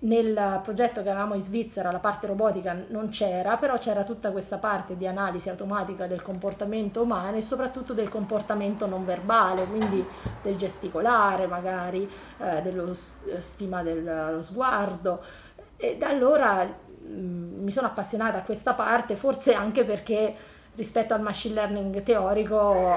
Nel 0.00 0.60
progetto 0.62 1.02
che 1.02 1.08
avevamo 1.08 1.34
in 1.34 1.42
Svizzera 1.42 1.90
la 1.90 1.98
parte 1.98 2.26
robotica 2.26 2.76
non 2.88 3.08
c'era, 3.08 3.56
però 3.56 3.78
c'era 3.78 4.04
tutta 4.04 4.30
questa 4.30 4.58
parte 4.58 4.96
di 4.96 5.06
analisi 5.06 5.48
automatica 5.48 6.06
del 6.06 6.22
comportamento 6.22 7.02
umano 7.02 7.36
e 7.36 7.42
soprattutto 7.42 7.94
del 7.94 8.08
comportamento 8.08 8.86
non 8.86 9.04
verbale, 9.04 9.64
quindi 9.64 10.04
del 10.42 10.56
gesticolare 10.56 11.46
magari, 11.46 12.10
eh, 12.38 12.62
dello 12.62 12.92
stima 12.94 13.82
dello 13.82 14.42
sguardo. 14.42 15.22
E 15.80 15.96
da 15.96 16.08
allora 16.08 16.64
mh, 16.64 17.08
mm, 17.10 17.64
mi 17.64 17.70
sono 17.70 17.86
appassionata 17.86 18.38
a 18.38 18.42
questa 18.42 18.74
parte, 18.74 19.16
forse 19.16 19.54
anche 19.54 19.84
perché 19.84 20.34
rispetto 20.74 21.14
al 21.14 21.22
machine 21.22 21.54
learning 21.54 22.02
teorico 22.02 22.96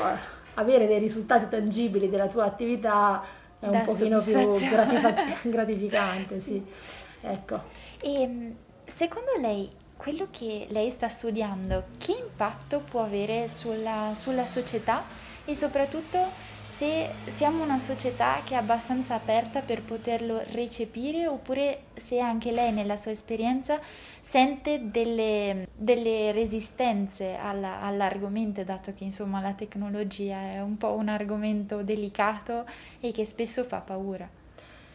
avere 0.55 0.87
dei 0.87 0.99
risultati 0.99 1.47
tangibili 1.47 2.09
della 2.09 2.27
tua 2.27 2.45
attività 2.45 3.23
è 3.59 3.65
un 3.65 3.71
da 3.71 3.79
pochino 3.79 4.21
più 4.21 4.69
gratific- 4.69 5.47
gratificante, 5.49 6.39
sì. 6.39 6.63
sì. 7.11 7.27
Ecco. 7.27 7.61
E 8.01 8.27
mm, 8.27 8.51
secondo 8.85 9.31
lei 9.39 9.69
quello 9.95 10.27
che 10.29 10.67
lei 10.69 10.89
sta 10.89 11.07
studiando, 11.07 11.85
che 11.97 12.11
impatto 12.11 12.81
può 12.81 13.03
avere 13.03 13.47
sulla, 13.47 14.11
sulla 14.13 14.45
società 14.45 15.01
e 15.45 15.55
soprattutto 15.55 16.51
se 16.73 17.07
siamo 17.25 17.61
una 17.61 17.77
società 17.77 18.41
che 18.43 18.55
è 18.55 18.57
abbastanza 18.57 19.13
aperta 19.13 19.61
per 19.61 19.83
poterlo 19.83 20.41
recepire 20.53 21.27
oppure 21.27 21.81
se 21.93 22.19
anche 22.19 22.51
lei 22.51 22.71
nella 22.71 22.97
sua 22.97 23.11
esperienza 23.11 23.79
sente 24.19 24.89
delle, 24.89 25.67
delle 25.75 26.31
resistenze 26.31 27.35
alla, 27.35 27.79
all'argomento 27.81 28.63
dato 28.63 28.91
che 28.95 29.03
insomma 29.03 29.39
la 29.39 29.53
tecnologia 29.53 30.39
è 30.39 30.61
un 30.61 30.75
po' 30.75 30.93
un 30.93 31.09
argomento 31.09 31.83
delicato 31.83 32.65
e 32.99 33.11
che 33.11 33.23
spesso 33.23 33.63
fa 33.63 33.77
paura. 33.77 34.27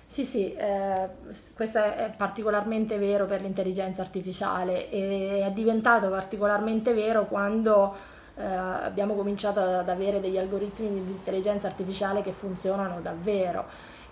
Sì, 0.05 0.25
sì, 0.25 0.53
eh, 0.55 1.09
questo 1.55 1.79
è 1.79 2.13
particolarmente 2.17 2.99
vero 2.99 3.27
per 3.27 3.41
l'intelligenza 3.41 4.03
artificiale 4.03 4.91
e 4.91 5.43
è 5.45 5.51
diventato 5.53 6.11
particolarmente 6.11 6.93
vero 6.93 7.27
quando 7.27 8.17
eh, 8.39 8.45
abbiamo 8.45 9.15
cominciato 9.15 9.61
ad 9.61 9.89
avere 9.89 10.21
degli 10.21 10.39
algoritmi 10.39 10.89
di 10.89 11.11
intelligenza 11.11 11.67
artificiale 11.67 12.23
che 12.23 12.31
funzionano 12.33 13.01
davvero. 13.01 13.67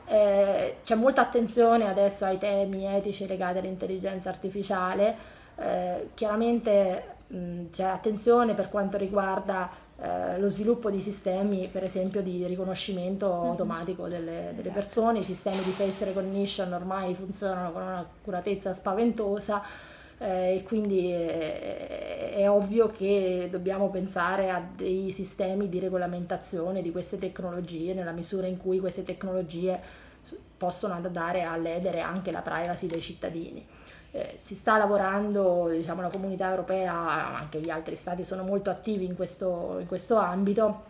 Eh, 0.04 0.78
c'è 0.84 0.94
molta 0.96 1.20
attenzione 1.20 1.88
adesso 1.88 2.24
ai 2.24 2.38
temi 2.38 2.86
etici 2.86 3.26
legati 3.26 3.58
all'intelligenza 3.58 4.28
artificiale, 4.28 5.16
eh, 5.56 6.10
chiaramente 6.14 7.16
mh, 7.28 7.70
c'è 7.70 7.84
attenzione 7.84 8.54
per 8.54 8.68
quanto 8.68 8.96
riguarda 8.96 9.70
eh, 9.98 10.38
lo 10.38 10.48
sviluppo 10.48 10.90
di 10.90 11.00
sistemi, 11.00 11.68
per 11.70 11.84
esempio, 11.84 12.20
di 12.20 12.44
riconoscimento 12.46 13.32
mm-hmm. 13.32 13.46
automatico 13.46 14.08
delle, 14.08 14.52
delle, 14.54 14.70
persone, 14.70 15.20
i 15.20 15.22
sistemi 15.22 15.62
di 15.62 15.70
face 15.70 16.04
recognition 16.04 16.72
ormai 16.72 17.14
funzionano 17.14 17.72
con 17.72 17.82
un'accuratezza 17.82 18.74
spaventosa 18.74 19.62
eh, 20.18 20.56
e 20.56 20.62
quindi 20.62 21.10
è, 21.10 22.34
è, 22.36 22.48
ovvio 22.48 22.88
che 22.88 23.48
dobbiamo 23.50 23.90
pensare 23.90 24.50
a 24.50 24.62
dei 24.74 25.10
sistemi 25.10 25.68
di 25.68 25.78
regolamentazione 25.78 26.80
di 26.80 26.90
queste 26.90 27.18
tecnologie 27.18 27.92
nella 27.92 28.12
misura 28.12 28.46
in 28.46 28.56
cui 28.56 28.80
queste 28.80 29.04
tecnologie 29.04 29.78
possono 30.56 30.94
andare 30.94 31.42
a 31.42 31.56
ledere 31.56 32.00
anche 32.00 32.30
la 32.30 32.40
privacy 32.40 32.86
dei 32.86 33.00
cittadini. 33.00 33.64
Eh, 34.12 34.36
si 34.38 34.54
sta 34.54 34.78
lavorando, 34.78 35.68
diciamo, 35.68 36.00
la 36.00 36.08
comunità 36.08 36.48
europea, 36.48 37.36
anche 37.36 37.60
gli 37.60 37.68
altri 37.68 37.96
stati 37.96 38.24
sono 38.24 38.42
molto 38.42 38.70
attivi 38.70 39.04
in 39.04 39.14
questo, 39.14 39.76
in 39.78 39.86
questo 39.86 40.16
ambito. 40.16 40.84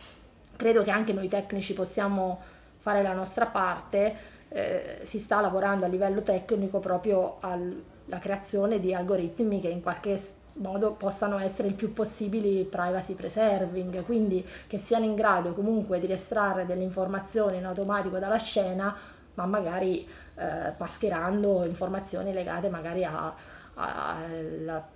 Credo 0.55 0.83
che 0.83 0.91
anche 0.91 1.11
noi 1.11 1.27
tecnici 1.27 1.73
possiamo 1.73 2.39
fare 2.79 3.01
la 3.01 3.11
nostra 3.11 3.47
parte. 3.47 4.35
Eh, 4.47 4.99
si 5.03 5.19
sta 5.19 5.41
lavorando 5.41 5.83
a 5.83 5.89
livello 5.89 6.21
tecnico 6.21 6.79
proprio 6.79 7.35
al 7.41 7.83
la 8.07 8.19
creazione 8.19 8.79
di 8.79 8.93
algoritmi 8.93 9.61
che 9.61 9.69
in 9.69 9.81
qualche 9.81 10.19
modo 10.55 10.93
possano 10.93 11.37
essere 11.37 11.67
il 11.67 11.75
più 11.75 11.93
possibile 11.93 12.63
privacy 12.65 13.13
preserving, 13.13 14.03
quindi 14.03 14.45
che 14.65 14.77
siano 14.77 15.05
in 15.05 15.15
grado 15.15 15.53
comunque 15.53 15.99
di 15.99 16.11
estrarre 16.11 16.65
delle 16.65 16.83
informazioni 16.83 17.57
in 17.57 17.65
automatico 17.65 18.17
dalla 18.17 18.37
scena, 18.37 18.95
ma 19.35 19.45
magari 19.45 20.07
eh, 20.35 20.73
mascherando 20.77 21.63
informazioni 21.65 22.33
legate 22.33 22.69
magari 22.69 23.03
a 23.03 23.55
alla 23.77 24.87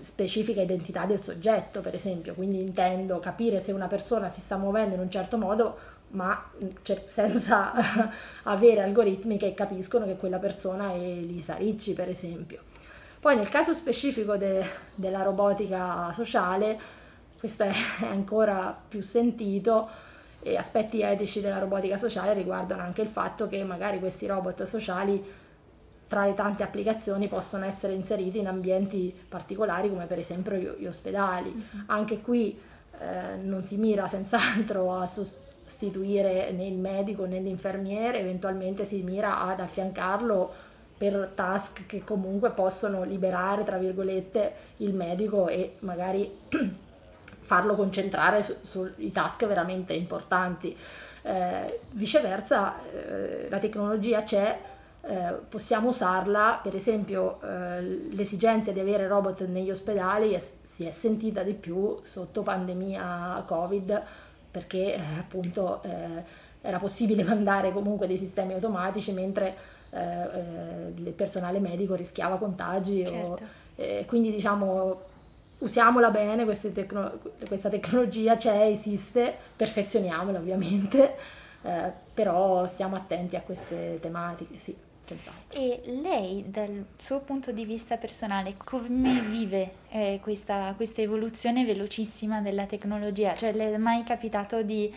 specifica 0.00 0.60
identità 0.60 1.06
del 1.06 1.22
soggetto, 1.22 1.80
per 1.80 1.94
esempio, 1.94 2.34
quindi 2.34 2.60
intendo 2.60 3.20
capire 3.20 3.60
se 3.60 3.72
una 3.72 3.86
persona 3.86 4.28
si 4.28 4.40
sta 4.40 4.56
muovendo 4.56 4.96
in 4.96 5.00
un 5.00 5.10
certo 5.10 5.38
modo 5.38 5.76
ma 6.10 6.50
cioè, 6.82 7.02
senza 7.06 7.72
avere 8.44 8.82
algoritmi 8.82 9.36
che 9.36 9.54
capiscono 9.54 10.06
che 10.06 10.16
quella 10.16 10.38
persona 10.38 10.92
è 10.92 10.98
Lisa 10.98 11.56
Ricci, 11.56 11.92
per 11.92 12.08
esempio. 12.08 12.62
Poi 13.20 13.36
nel 13.36 13.48
caso 13.48 13.74
specifico 13.74 14.36
de, 14.36 14.64
della 14.94 15.22
robotica 15.22 16.12
sociale, 16.12 16.78
questo 17.38 17.64
è 17.64 17.72
ancora 18.08 18.76
più 18.88 19.02
sentito, 19.02 20.06
e 20.40 20.56
aspetti 20.56 21.02
etici 21.02 21.40
della 21.40 21.58
robotica 21.58 21.96
sociale 21.96 22.32
riguardano 22.32 22.82
anche 22.82 23.02
il 23.02 23.08
fatto 23.08 23.48
che 23.48 23.62
magari 23.64 23.98
questi 23.98 24.26
robot 24.26 24.62
sociali 24.62 25.22
tra 26.06 26.24
le 26.24 26.34
tante 26.34 26.62
applicazioni 26.62 27.28
possono 27.28 27.64
essere 27.64 27.92
inseriti 27.92 28.38
in 28.38 28.46
ambienti 28.46 29.14
particolari 29.28 29.90
come 29.90 30.06
per 30.06 30.18
esempio 30.18 30.76
gli 30.78 30.86
ospedali. 30.86 31.50
Mm-hmm. 31.50 31.84
Anche 31.86 32.20
qui 32.20 32.58
eh, 33.00 33.36
non 33.42 33.64
si 33.64 33.76
mira 33.76 34.06
senz'altro 34.06 34.94
a 34.96 35.06
sostituire 35.06 35.47
sostituire 35.68 36.50
né 36.52 36.66
il 36.66 36.78
medico 36.78 37.26
né 37.26 37.38
l'infermiere, 37.38 38.20
eventualmente 38.20 38.84
si 38.84 39.02
mira 39.02 39.40
ad 39.40 39.60
affiancarlo 39.60 40.66
per 40.96 41.30
task 41.34 41.86
che 41.86 42.02
comunque 42.02 42.50
possono 42.50 43.04
liberare, 43.04 43.62
tra 43.62 43.76
virgolette, 43.76 44.52
il 44.78 44.94
medico 44.94 45.46
e 45.48 45.76
magari 45.80 46.38
farlo 47.38 47.74
concentrare 47.76 48.42
sui 48.42 48.56
su 48.62 49.12
task 49.12 49.46
veramente 49.46 49.92
importanti. 49.92 50.76
Eh, 51.22 51.80
viceversa, 51.92 52.74
eh, 52.90 53.48
la 53.48 53.58
tecnologia 53.58 54.22
c'è, 54.22 54.58
eh, 55.02 55.34
possiamo 55.48 55.88
usarla, 55.88 56.58
per 56.62 56.74
esempio 56.74 57.40
eh, 57.42 57.80
l'esigenza 58.10 58.72
di 58.72 58.80
avere 58.80 59.06
robot 59.06 59.46
negli 59.46 59.70
ospedali 59.70 60.36
si 60.40 60.84
è 60.84 60.90
sentita 60.90 61.42
di 61.42 61.54
più 61.54 61.98
sotto 62.02 62.42
pandemia 62.42 63.44
Covid 63.46 64.02
perché 64.50 64.94
eh, 64.94 65.00
appunto 65.18 65.82
eh, 65.82 66.22
era 66.62 66.78
possibile 66.78 67.22
mandare 67.24 67.72
comunque 67.72 68.06
dei 68.06 68.18
sistemi 68.18 68.54
automatici 68.54 69.12
mentre 69.12 69.54
eh, 69.90 70.00
eh, 70.00 70.92
il 70.96 71.12
personale 71.12 71.60
medico 71.60 71.94
rischiava 71.94 72.36
contagi. 72.36 73.04
Certo. 73.04 73.44
O, 73.76 74.04
quindi 74.06 74.32
diciamo 74.32 75.06
usiamola 75.58 76.10
bene, 76.10 76.44
tecno- 76.72 77.18
questa 77.46 77.68
tecnologia 77.68 78.36
c'è, 78.36 78.66
esiste, 78.66 79.34
perfezioniamola 79.56 80.38
ovviamente, 80.38 81.16
eh, 81.62 81.92
però 82.14 82.66
stiamo 82.66 82.96
attenti 82.96 83.36
a 83.36 83.40
queste 83.40 83.98
tematiche, 84.00 84.56
sì. 84.56 84.76
Senz'altro. 85.00 85.58
E 85.58 85.82
lei, 86.02 86.44
dal 86.48 86.84
suo 86.96 87.20
punto 87.20 87.52
di 87.52 87.64
vista 87.64 87.96
personale, 87.96 88.54
come 88.56 89.20
vive 89.22 89.72
eh, 89.90 90.18
questa, 90.22 90.74
questa, 90.76 91.00
evoluzione 91.00 91.64
velocissima 91.64 92.40
della 92.40 92.66
tecnologia? 92.66 93.34
Cioè, 93.34 93.52
le 93.52 93.72
è 93.72 93.76
mai 93.78 94.04
capitato 94.04 94.62
di 94.62 94.92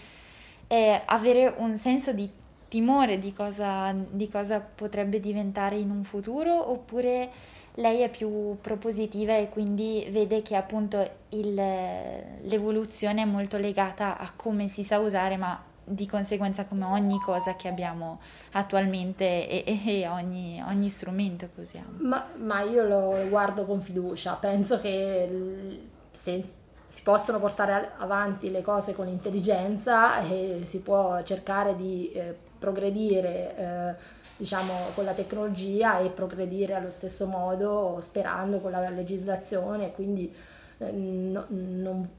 eh, 0.68 1.02
avere 1.06 1.54
un 1.58 1.78
senso 1.78 2.12
di 2.12 2.30
timore 2.72 3.20
di 3.20 3.34
cosa, 3.34 3.94
di 3.94 4.30
cosa, 4.30 4.62
potrebbe 4.62 5.20
diventare 5.20 5.78
in 5.78 5.90
un 5.90 6.06
futuro 6.06 6.72
oppure 6.72 7.30
lei 7.76 8.00
è 8.00 8.10
più 8.10 8.58
propositiva 8.62 9.36
e 9.36 9.50
quindi 9.50 10.08
vede 10.10 10.42
che 10.42 10.56
appunto 10.56 11.06
il, 11.30 11.54
l'evoluzione 11.54 13.24
è 13.24 13.26
molto 13.26 13.58
legata 13.58 14.18
a 14.18 14.32
come 14.34 14.70
si 14.70 14.86
sa 14.86 15.00
usare, 15.00 15.36
ma 15.36 15.62
di 15.84 16.08
conseguenza 16.08 16.66
come 16.66 16.86
ogni 16.86 17.20
cosa 17.20 17.56
che 17.56 17.68
abbiamo 17.68 18.20
attualmente 18.52 19.48
e, 19.48 19.80
e 19.86 20.08
ogni, 20.08 20.62
ogni, 20.66 20.90
strumento 20.90 21.48
che 21.54 21.62
usiamo. 21.62 21.98
Ma, 22.00 22.28
ma, 22.38 22.62
io 22.62 22.84
lo 22.84 23.28
guardo 23.28 23.66
con 23.66 23.82
fiducia, 23.82 24.36
penso 24.36 24.80
che 24.80 25.80
se 26.12 26.44
si 26.92 27.04
possono 27.04 27.40
portare 27.40 27.92
avanti 27.98 28.52
le 28.52 28.62
cose 28.62 28.94
con 28.94 29.08
intelligenza 29.08 30.22
e 30.28 30.62
si 30.64 30.82
può 30.82 31.24
cercare 31.24 31.76
di 31.76 32.12
eh, 32.12 32.36
progredire 32.60 33.56
eh, 33.56 33.96
diciamo, 34.36 34.74
con 34.94 35.06
la 35.06 35.14
tecnologia 35.14 36.00
e 36.00 36.10
progredire 36.10 36.74
allo 36.74 36.90
stesso 36.90 37.28
modo 37.28 37.98
sperando 38.02 38.60
con 38.60 38.72
la 38.72 38.90
legislazione 38.90 39.94
quindi 39.94 40.36
eh, 40.80 40.92
no, 40.92 41.46
non 41.48 42.10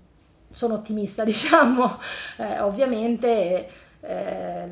sono 0.52 0.74
ottimista, 0.74 1.24
diciamo, 1.24 1.98
eh, 2.38 2.60
ovviamente 2.60 3.68
eh, 4.00 4.68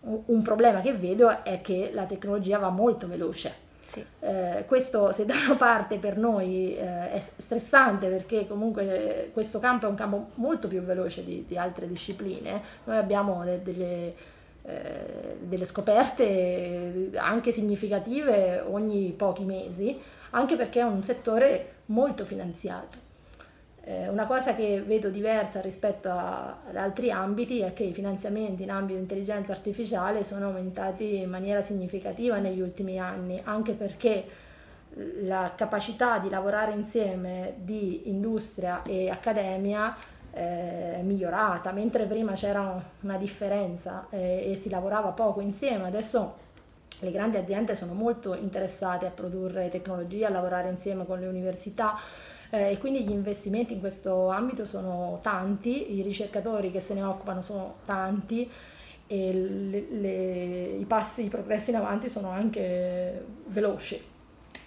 un 0.00 0.42
problema 0.42 0.80
che 0.80 0.92
vedo 0.92 1.44
è 1.44 1.60
che 1.60 1.90
la 1.92 2.04
tecnologia 2.04 2.58
va 2.58 2.70
molto 2.70 3.06
veloce. 3.06 3.62
Sì. 3.86 4.04
Eh, 4.20 4.64
questo 4.66 5.12
se 5.12 5.24
da 5.24 5.34
una 5.46 5.54
parte 5.54 5.98
per 5.98 6.16
noi 6.16 6.74
eh, 6.76 7.12
è 7.12 7.20
stressante 7.20 8.08
perché 8.08 8.44
comunque 8.46 9.30
questo 9.32 9.60
campo 9.60 9.86
è 9.86 9.88
un 9.88 9.94
campo 9.94 10.30
molto 10.34 10.66
più 10.66 10.80
veloce 10.80 11.24
di, 11.24 11.44
di 11.46 11.56
altre 11.56 11.86
discipline, 11.86 12.60
noi 12.84 12.96
abbiamo 12.96 13.44
de, 13.44 13.62
delle, 13.62 14.14
eh, 14.64 15.36
delle 15.40 15.64
scoperte 15.64 17.10
anche 17.14 17.52
significative 17.52 18.64
ogni 18.66 19.12
pochi 19.16 19.44
mesi, 19.44 19.96
anche 20.30 20.56
perché 20.56 20.80
è 20.80 20.84
un 20.84 21.02
settore 21.02 21.74
molto 21.86 22.24
finanziato. 22.24 23.04
Eh, 23.86 24.08
una 24.08 24.24
cosa 24.24 24.54
che 24.54 24.82
vedo 24.82 25.10
diversa 25.10 25.60
rispetto 25.60 26.08
a, 26.08 26.56
ad 26.68 26.76
altri 26.76 27.10
ambiti 27.10 27.60
è 27.60 27.74
che 27.74 27.84
i 27.84 27.92
finanziamenti 27.92 28.62
in 28.62 28.70
ambito 28.70 28.94
di 28.94 29.02
intelligenza 29.02 29.52
artificiale 29.52 30.24
sono 30.24 30.46
aumentati 30.46 31.18
in 31.18 31.28
maniera 31.28 31.60
significativa 31.60 32.38
negli 32.38 32.62
ultimi 32.62 32.98
anni, 32.98 33.38
anche 33.44 33.72
perché 33.72 34.24
la 35.22 35.52
capacità 35.54 36.18
di 36.18 36.30
lavorare 36.30 36.72
insieme 36.72 37.54
di 37.58 38.08
industria 38.08 38.82
e 38.84 39.10
accademia 39.10 39.94
eh, 40.32 41.00
è 41.00 41.02
migliorata, 41.02 41.72
mentre 41.72 42.06
prima 42.06 42.32
c'era 42.32 42.82
una 43.00 43.16
differenza 43.18 44.06
eh, 44.08 44.50
e 44.50 44.56
si 44.56 44.70
lavorava 44.70 45.10
poco 45.10 45.40
insieme, 45.40 45.86
adesso 45.86 46.42
le 47.00 47.10
grandi 47.10 47.36
aziende 47.36 47.74
sono 47.74 47.92
molto 47.92 48.34
interessate 48.34 49.04
a 49.04 49.10
produrre 49.10 49.68
tecnologia, 49.68 50.28
a 50.28 50.30
lavorare 50.30 50.70
insieme 50.70 51.04
con 51.04 51.18
le 51.18 51.26
università 51.26 51.98
eh, 52.54 52.70
e 52.70 52.78
quindi 52.78 53.02
gli 53.02 53.10
investimenti 53.10 53.74
in 53.74 53.80
questo 53.80 54.28
ambito 54.28 54.64
sono 54.64 55.18
tanti, 55.22 55.96
i 55.96 56.02
ricercatori 56.02 56.70
che 56.70 56.78
se 56.78 56.94
ne 56.94 57.02
occupano 57.02 57.42
sono 57.42 57.76
tanti 57.84 58.48
e 59.06 59.32
le, 59.32 59.86
le, 59.90 60.76
i 60.78 60.84
passi, 60.84 61.24
i 61.24 61.28
progressi 61.28 61.70
in 61.70 61.76
avanti 61.76 62.08
sono 62.08 62.28
anche 62.28 63.24
veloci. 63.46 64.00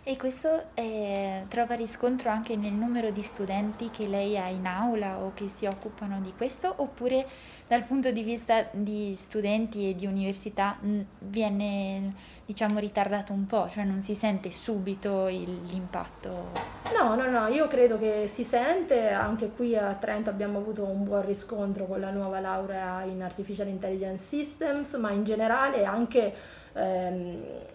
E 0.10 0.16
questo 0.16 0.68
eh, 0.76 1.44
trova 1.50 1.76
riscontro 1.76 2.30
anche 2.30 2.56
nel 2.56 2.72
numero 2.72 3.12
di 3.12 3.22
studenti 3.22 3.90
che 3.90 4.08
lei 4.08 4.38
ha 4.38 4.48
in 4.48 4.66
aula 4.66 5.18
o 5.18 5.34
che 5.34 5.50
si 5.50 5.66
occupano 5.66 6.22
di 6.22 6.32
questo, 6.32 6.74
oppure 6.78 7.28
dal 7.68 7.84
punto 7.84 8.10
di 8.12 8.24
vista 8.24 8.68
di 8.72 9.14
studenti 9.16 9.90
e 9.90 9.96
di 9.96 10.06
università 10.06 10.78
viene 11.20 12.14
diciamo 12.46 12.80
ritardato 12.80 13.34
un 13.34 13.48
po', 13.48 13.68
cioè 13.68 13.84
non 13.84 14.02
si 14.02 14.16
sente 14.16 14.50
subito 14.50 15.28
il, 15.28 15.64
l'impatto? 15.66 16.52
No, 16.98 17.16
no, 17.16 17.30
no, 17.30 17.48
io 17.48 17.68
credo 17.68 18.00
che 18.00 18.28
si 18.28 18.46
sente, 18.46 19.10
anche 19.10 19.50
qui 19.50 19.76
a 19.76 19.94
Trento 19.96 20.30
abbiamo 20.30 20.60
avuto 20.60 20.86
un 20.86 21.04
buon 21.04 21.26
riscontro 21.26 21.86
con 21.86 22.00
la 22.00 22.12
nuova 22.12 22.40
laurea 22.40 23.04
in 23.04 23.22
Artificial 23.22 23.68
Intelligence 23.68 24.24
Systems, 24.24 24.94
ma 24.94 25.12
in 25.12 25.26
generale 25.26 25.84
anche... 25.84 26.34
Ehm, 26.76 27.66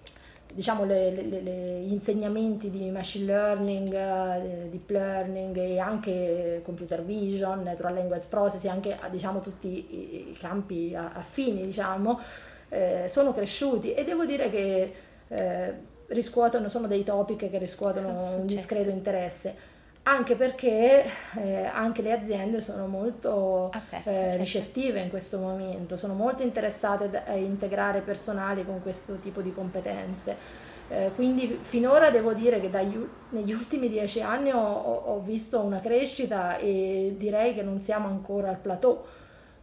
diciamo, 0.54 0.84
le, 0.84 1.10
le, 1.10 1.40
le, 1.40 1.80
gli 1.80 1.92
insegnamenti 1.92 2.70
di 2.70 2.90
machine 2.90 3.26
learning, 3.26 3.92
eh, 3.94 4.68
deep 4.68 4.90
learning 4.90 5.56
e 5.56 5.78
anche 5.78 6.60
computer 6.64 7.04
vision, 7.04 7.62
natural 7.62 7.94
language 7.94 8.28
processing, 8.28 8.72
anche 8.72 8.98
diciamo, 9.10 9.40
tutti 9.40 9.68
i, 9.68 10.30
i 10.30 10.36
campi 10.38 10.94
affini 10.94 11.62
diciamo, 11.62 12.20
eh, 12.68 13.04
sono 13.08 13.32
cresciuti. 13.32 13.94
E 13.94 14.04
devo 14.04 14.24
dire 14.24 14.50
che 14.50 14.92
eh, 15.28 15.74
riscuotono, 16.08 16.68
sono 16.68 16.86
dei 16.86 17.04
topic 17.04 17.50
che 17.50 17.58
riscuotono 17.58 18.36
un 18.36 18.46
discreto 18.46 18.90
interesse 18.90 19.70
anche 20.04 20.34
perché 20.34 21.04
eh, 21.36 21.64
anche 21.66 22.02
le 22.02 22.12
aziende 22.12 22.60
sono 22.60 22.86
molto 22.86 23.70
Aperte, 23.72 24.10
eh, 24.10 24.14
certo. 24.14 24.36
ricettive 24.38 25.00
in 25.00 25.10
questo 25.10 25.38
momento, 25.38 25.96
sono 25.96 26.14
molto 26.14 26.42
interessate 26.42 27.22
a 27.24 27.34
integrare 27.34 28.00
personale 28.00 28.64
con 28.64 28.82
questo 28.82 29.14
tipo 29.14 29.40
di 29.40 29.52
competenze. 29.52 30.60
Eh, 30.88 31.12
quindi 31.14 31.58
finora 31.62 32.10
devo 32.10 32.32
dire 32.32 32.60
che 32.60 32.68
dagli, 32.68 32.98
negli 33.30 33.52
ultimi 33.52 33.88
dieci 33.88 34.20
anni 34.20 34.50
ho, 34.50 34.58
ho, 34.60 35.20
visto 35.20 35.60
una 35.60 35.80
crescita 35.80 36.58
e 36.58 37.14
direi 37.16 37.54
che 37.54 37.62
non 37.62 37.80
siamo 37.80 38.08
ancora 38.08 38.48
al 38.48 38.58
plateau. 38.58 39.02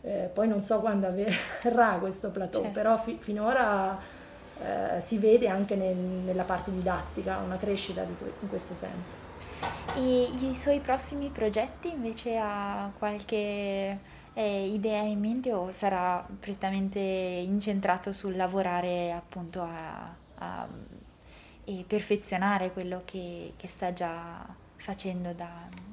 Eh, 0.02 0.30
poi 0.34 0.47
non 0.47 0.63
so 0.63 0.80
quando 0.80 1.08
avverrà 1.08 1.97
questo 1.99 2.32
plateau, 2.32 2.62
certo. 2.63 2.80
però 2.80 2.97
fi, 2.97 3.17
finora 3.19 3.99
eh, 4.63 5.02
si 5.02 5.17
vede 5.17 5.49
anche 5.49 5.75
nel, 5.75 5.95
nella 5.95 6.43
parte 6.43 6.71
didattica 6.71 7.39
una 7.43 7.58
crescita 7.58 8.04
que- 8.04 8.34
in 8.39 8.47
questo 8.47 8.73
senso. 8.73 9.29
E 9.95 10.30
i 10.41 10.56
suoi 10.56 10.80
prossimi 10.80 11.30
progetti 11.30 11.89
invece 11.89 12.38
ha 12.38 12.91
qualche 12.98 14.00
eh, 14.34 14.67
idea 14.67 15.02
in 15.02 15.19
mente 15.19 15.52
o 15.52 15.72
sarà 15.72 16.26
prettamente 16.39 17.00
incentrato 17.00 18.13
sul 18.13 18.36
lavorare 18.36 19.12
appunto 19.12 19.62
a, 19.62 20.15
a 20.38 20.67
e 21.69 21.84
perfezionare 21.86 22.72
quello 22.72 23.04
che, 23.06 23.54
che 23.56 23.67
sta 23.67 23.93
già 23.93 24.43
facendo 24.78 25.34
da, 25.34 25.52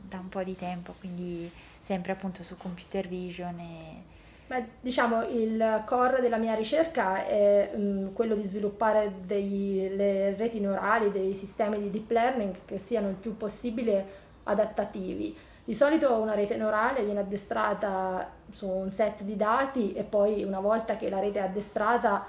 da, 0.09 0.18
un 0.18 0.31
po' 0.31 0.42
di 0.42 0.57
tempo, 0.57 0.94
quindi 0.98 1.50
sempre 1.79 2.12
appunto 2.12 2.42
su 2.42 2.57
computer 2.57 3.07
vision 3.07 3.59
e 3.59 4.02
Beh, 4.48 4.64
diciamo 4.80 5.24
il 5.24 5.82
core 5.85 6.20
della 6.20 6.37
mia 6.37 6.54
ricerca 6.54 7.26
è 7.26 7.72
um, 7.74 8.12
quello 8.12 8.37
di 8.37 8.44
sviluppare 8.44 9.14
delle 9.24 10.37
reti 10.37 10.61
neurali, 10.61 11.11
dei 11.11 11.35
sistemi 11.35 11.80
di 11.80 11.90
deep 11.90 12.09
learning 12.12 12.54
che 12.64 12.78
siano 12.78 13.09
il 13.09 13.16
più 13.16 13.37
possibile 13.37 14.04
adattativi. 14.44 15.37
Di 15.64 15.74
solito 15.74 16.14
una 16.14 16.35
rete 16.35 16.56
neurale 16.56 17.02
viene 17.02 17.18
addestrata 17.20 18.30
su 18.48 18.68
un 18.68 18.92
set 18.92 19.22
di 19.22 19.35
dati 19.35 19.92
e 19.94 20.04
poi 20.04 20.44
una 20.44 20.61
volta 20.61 20.96
che 20.96 21.11
la 21.11 21.18
rete 21.18 21.40
è 21.40 21.42
addestrata 21.42 22.24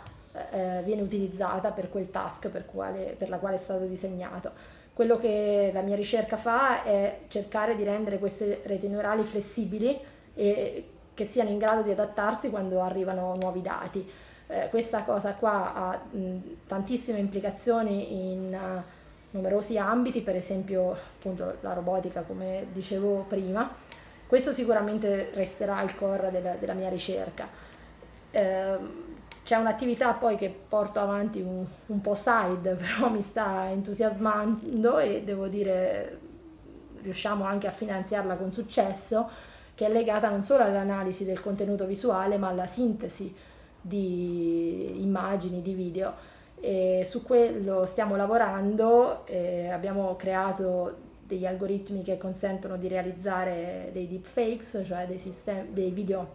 eh, 0.50 0.82
viene 0.84 1.04
utilizzata 1.04 1.70
per 1.70 1.92
quel 1.92 2.10
task 2.10 2.50
per, 2.50 2.66
quale, 2.66 3.14
per 3.16 3.30
la 3.30 3.38
quale 3.38 3.58
è 3.58 3.60
stato 3.60 3.86
disegnato. 3.86 4.52
Quello 4.92 5.18
che 5.18 5.70
la 5.72 5.82
mia 5.82 5.96
ricerca 5.96 6.36
fa 6.36 6.82
è 6.82 7.20
cercare 7.28 7.76
di 7.76 7.84
rendere 7.84 8.18
queste 8.18 8.62
reti 8.66 8.88
neurali 8.88 9.24
flessibili 9.24 10.00
e 10.34 10.84
che 11.18 11.26
siano 11.26 11.50
in 11.50 11.58
grado 11.58 11.82
di 11.82 11.90
adattarsi 11.90 12.52
quando 12.52 12.80
arrivano 12.80 13.36
nuovi 13.40 13.64
dati. 13.64 14.08
Eh, 14.46 14.68
questa 14.70 15.02
cosa 15.02 15.34
qua 15.34 15.74
ha 15.74 16.00
mh, 16.12 16.38
tantissime 16.68 17.18
implicazioni 17.18 18.34
in 18.34 18.54
uh, 18.54 18.84
numerosi 19.32 19.80
ambiti, 19.80 20.22
per 20.22 20.36
esempio 20.36 20.92
appunto 20.92 21.58
la 21.62 21.74
robotica 21.74 22.22
come 22.22 22.68
dicevo 22.72 23.26
prima. 23.28 23.68
Questo 24.28 24.54
sicuramente 24.54 25.32
resterà 25.34 25.82
il 25.82 25.96
core 25.96 26.30
della, 26.30 26.54
della 26.54 26.74
mia 26.74 26.90
ricerca. 26.90 27.48
Eh, 28.30 28.78
c'è 29.44 29.56
un'attività 29.56 30.14
poi 30.14 30.36
che 30.36 30.56
porto 30.70 31.00
avanti 31.00 31.42
un, 31.42 31.66
un 31.88 32.02
po' 32.02 32.14
side, 32.14 32.76
però 32.78 33.10
mi 33.10 33.24
sta 33.24 33.72
entusiasmando 33.72 35.00
e 35.00 35.24
devo 35.24 35.48
dire 35.48 36.20
riusciamo 37.02 37.44
anche 37.44 37.66
a 37.66 37.72
finanziarla 37.72 38.36
con 38.36 38.52
successo 38.52 39.56
che 39.78 39.86
è 39.86 39.92
legata 39.92 40.28
non 40.28 40.42
solo 40.42 40.64
all'analisi 40.64 41.24
del 41.24 41.40
contenuto 41.40 41.86
visuale 41.86 42.38
ma 42.38 42.48
alla 42.48 42.66
sintesi 42.66 43.32
di 43.80 45.04
immagini, 45.04 45.62
di 45.62 45.74
video. 45.76 46.16
E 46.60 47.04
su 47.06 47.22
quello 47.22 47.86
stiamo 47.86 48.16
lavorando, 48.16 49.24
eh, 49.28 49.70
abbiamo 49.70 50.16
creato 50.16 50.96
degli 51.22 51.46
algoritmi 51.46 52.02
che 52.02 52.18
consentono 52.18 52.76
di 52.76 52.88
realizzare 52.88 53.90
dei 53.94 54.08
deepfakes, 54.08 54.82
cioè 54.84 55.06
dei, 55.06 55.20
sistemi, 55.20 55.68
dei 55.72 55.92
video 55.92 56.28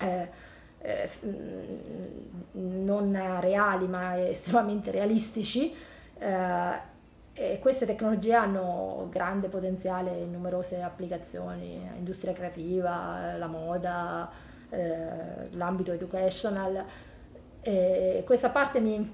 eh, 0.00 0.30
eh, 0.78 1.10
non 2.52 3.38
reali 3.40 3.86
ma 3.86 4.18
estremamente 4.18 4.90
realistici 4.90 5.74
eh, 6.18 6.90
e 7.34 7.58
queste 7.60 7.86
tecnologie 7.86 8.34
hanno 8.34 9.08
grande 9.10 9.48
potenziale 9.48 10.10
in 10.18 10.30
numerose 10.32 10.82
applicazioni, 10.82 11.80
industria 11.96 12.34
creativa, 12.34 13.36
la 13.38 13.46
moda, 13.46 14.30
eh, 14.68 15.48
l'ambito 15.52 15.92
educational. 15.92 16.84
E 17.62 18.22
questa 18.26 18.50
parte 18.50 18.80
mi 18.80 19.10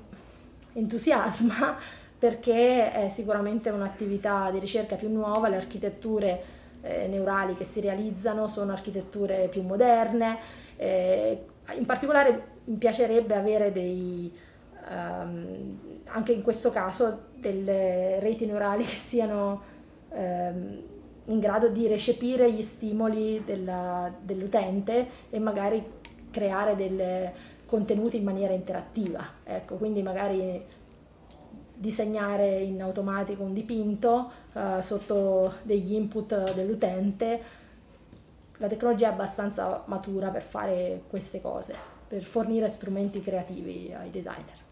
entusiasma 0.72 1.76
perché 2.18 2.90
è 2.92 3.08
sicuramente 3.08 3.70
un'attività 3.70 4.50
di 4.50 4.58
ricerca 4.58 4.96
più 4.96 5.10
nuova, 5.10 5.48
le 5.48 5.56
architetture 5.56 6.42
eh, 6.80 7.06
neurali 7.06 7.54
che 7.54 7.64
si 7.64 7.80
realizzano 7.80 8.48
sono 8.48 8.72
architetture 8.72 9.46
più 9.48 9.62
moderne, 9.62 10.38
eh, 10.76 11.44
in 11.76 11.84
particolare 11.84 12.56
mi 12.64 12.76
piacerebbe 12.78 13.34
avere 13.34 13.70
dei, 13.70 14.32
um, 14.88 15.78
anche 16.06 16.32
in 16.32 16.42
questo 16.42 16.70
caso 16.70 17.26
delle 17.36 18.18
reti 18.20 18.46
neurali 18.46 18.84
che 18.84 18.96
siano 18.96 19.62
um, 20.10 20.82
in 21.26 21.38
grado 21.38 21.68
di 21.68 21.86
recepire 21.86 22.50
gli 22.50 22.62
stimoli 22.62 23.42
della, 23.44 24.12
dell'utente 24.20 25.06
e 25.30 25.38
magari 25.38 25.84
creare 26.30 26.74
dei 26.74 27.30
contenuti 27.66 28.16
in 28.16 28.24
maniera 28.24 28.54
interattiva. 28.54 29.22
Ecco, 29.44 29.76
quindi 29.76 30.02
magari 30.02 30.64
disegnare 31.74 32.60
in 32.60 32.82
automatico 32.82 33.42
un 33.42 33.52
dipinto 33.52 34.30
uh, 34.54 34.80
sotto 34.80 35.54
degli 35.62 35.92
input 35.92 36.54
dell'utente. 36.54 37.40
La 38.56 38.66
tecnologia 38.66 39.10
è 39.10 39.12
abbastanza 39.12 39.84
matura 39.86 40.30
per 40.30 40.42
fare 40.42 41.02
queste 41.08 41.40
cose, 41.40 41.76
per 42.08 42.22
fornire 42.22 42.68
strumenti 42.68 43.20
creativi 43.20 43.94
ai 43.96 44.10
designer. 44.10 44.66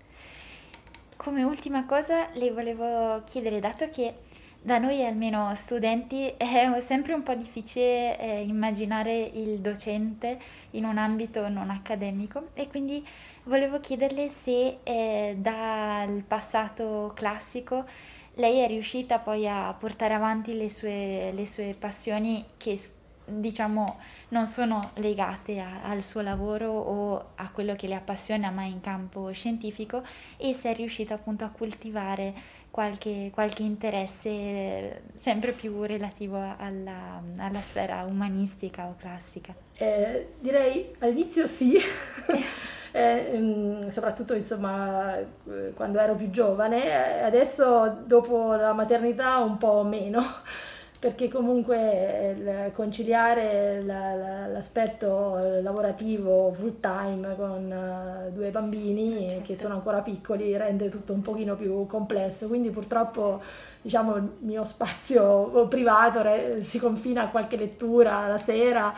Come 1.17 1.43
ultima 1.43 1.87
cosa 1.87 2.29
le 2.35 2.51
volevo 2.53 3.23
chiedere, 3.25 3.59
dato 3.59 3.89
che 3.89 4.15
da 4.61 4.79
noi 4.79 5.05
almeno 5.05 5.55
studenti 5.55 6.29
è 6.37 6.81
sempre 6.81 7.15
un 7.15 7.23
po' 7.23 7.35
difficile 7.35 8.19
eh, 8.19 8.43
immaginare 8.43 9.31
il 9.35 9.61
docente 9.61 10.39
in 10.73 10.85
un 10.85 10.99
ambito 10.99 11.49
non 11.49 11.71
accademico. 11.71 12.49
E 12.53 12.69
quindi 12.69 13.05
volevo 13.45 13.81
chiederle 13.81 14.29
se 14.29 14.79
eh, 14.83 15.37
dal 15.39 16.23
passato 16.27 17.13
classico 17.15 17.85
lei 18.39 18.59
è 18.59 18.67
riuscita 18.67 19.19
poi 19.19 19.49
a 19.49 19.75
portare 19.79 20.13
avanti 20.13 20.55
le 20.55 20.69
sue, 20.69 21.33
le 21.33 21.47
sue 21.47 21.75
passioni 21.79 22.45
che 22.59 22.79
diciamo 23.27 23.99
non 24.29 24.47
sono 24.47 24.91
legate 24.95 25.61
a, 25.61 25.83
al 25.85 26.03
suo 26.03 26.21
lavoro 26.21 26.71
o 26.71 27.31
a 27.35 27.51
quello 27.51 27.75
che 27.75 27.87
le 27.87 27.95
appassiona 27.95 28.51
ma 28.51 28.63
in 28.63 28.81
campo 28.81 29.31
scientifico 29.33 30.03
e 30.37 30.53
se 30.53 30.71
è 30.71 30.75
riuscita 30.75 31.15
appunto 31.15 31.45
a 31.45 31.51
coltivare 31.51 32.33
qualche, 32.71 33.31
qualche 33.33 33.63
interesse 33.63 35.03
sempre 35.15 35.53
più 35.53 35.83
relativo 35.83 36.37
alla, 36.57 37.23
alla 37.39 37.61
sfera 37.61 38.05
umanistica 38.05 38.87
o 38.87 38.95
classica. 38.99 39.55
Eh, 39.79 40.35
direi 40.39 40.95
all'inizio 40.99 41.47
sì. 41.47 41.77
eh, 42.93 43.79
soprattutto 43.89 44.35
insomma 44.35 45.19
quando 45.75 45.99
ero 45.99 46.15
più 46.15 46.31
giovane, 46.31 47.23
adesso 47.23 48.03
dopo 48.05 48.55
la 48.55 48.73
maternità 48.73 49.39
un 49.39 49.57
po' 49.57 49.83
meno 49.83 50.23
perché 50.99 51.29
comunque 51.29 52.71
conciliare 52.75 53.83
l'aspetto 53.83 55.61
lavorativo 55.63 56.53
full 56.53 56.81
time 56.81 57.35
con 57.37 57.73
eh, 57.73 58.31
due 58.33 58.51
bambini 58.51 59.29
certo. 59.29 59.45
che 59.45 59.57
sono 59.57 59.75
ancora 59.75 60.01
piccoli 60.01 60.57
rende 60.57 60.89
tutto 60.89 61.13
un 61.13 61.23
pochino 61.23 61.57
più 61.57 61.87
complesso, 61.87 62.49
quindi 62.49 62.71
purtroppo 62.71 63.43
diciamo 63.81 64.17
il 64.17 64.31
mio 64.41 64.65
spazio 64.65 65.67
privato 65.69 66.23
si 66.61 66.79
confina 66.79 67.23
a 67.23 67.29
qualche 67.29 67.57
lettura 67.57 68.27
la 68.27 68.39
sera. 68.39 68.93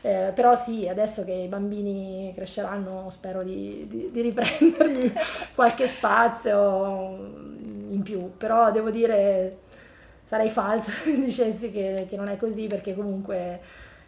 Eh, 0.00 0.32
però 0.34 0.54
sì, 0.54 0.86
adesso 0.86 1.24
che 1.24 1.32
i 1.32 1.48
bambini 1.48 2.30
cresceranno 2.34 3.08
spero 3.08 3.42
di, 3.42 3.86
di, 3.88 4.10
di 4.12 4.20
riprendermi 4.20 5.10
qualche 5.54 5.86
spazio 5.88 7.42
in 7.88 8.02
più, 8.02 8.32
però 8.36 8.70
devo 8.70 8.90
dire 8.90 9.60
sarei 10.24 10.50
falso 10.50 10.90
se 10.92 11.18
dicessi 11.18 11.70
che, 11.70 12.06
che 12.08 12.16
non 12.16 12.28
è 12.28 12.36
così 12.36 12.66
perché 12.66 12.94
comunque 12.94 13.60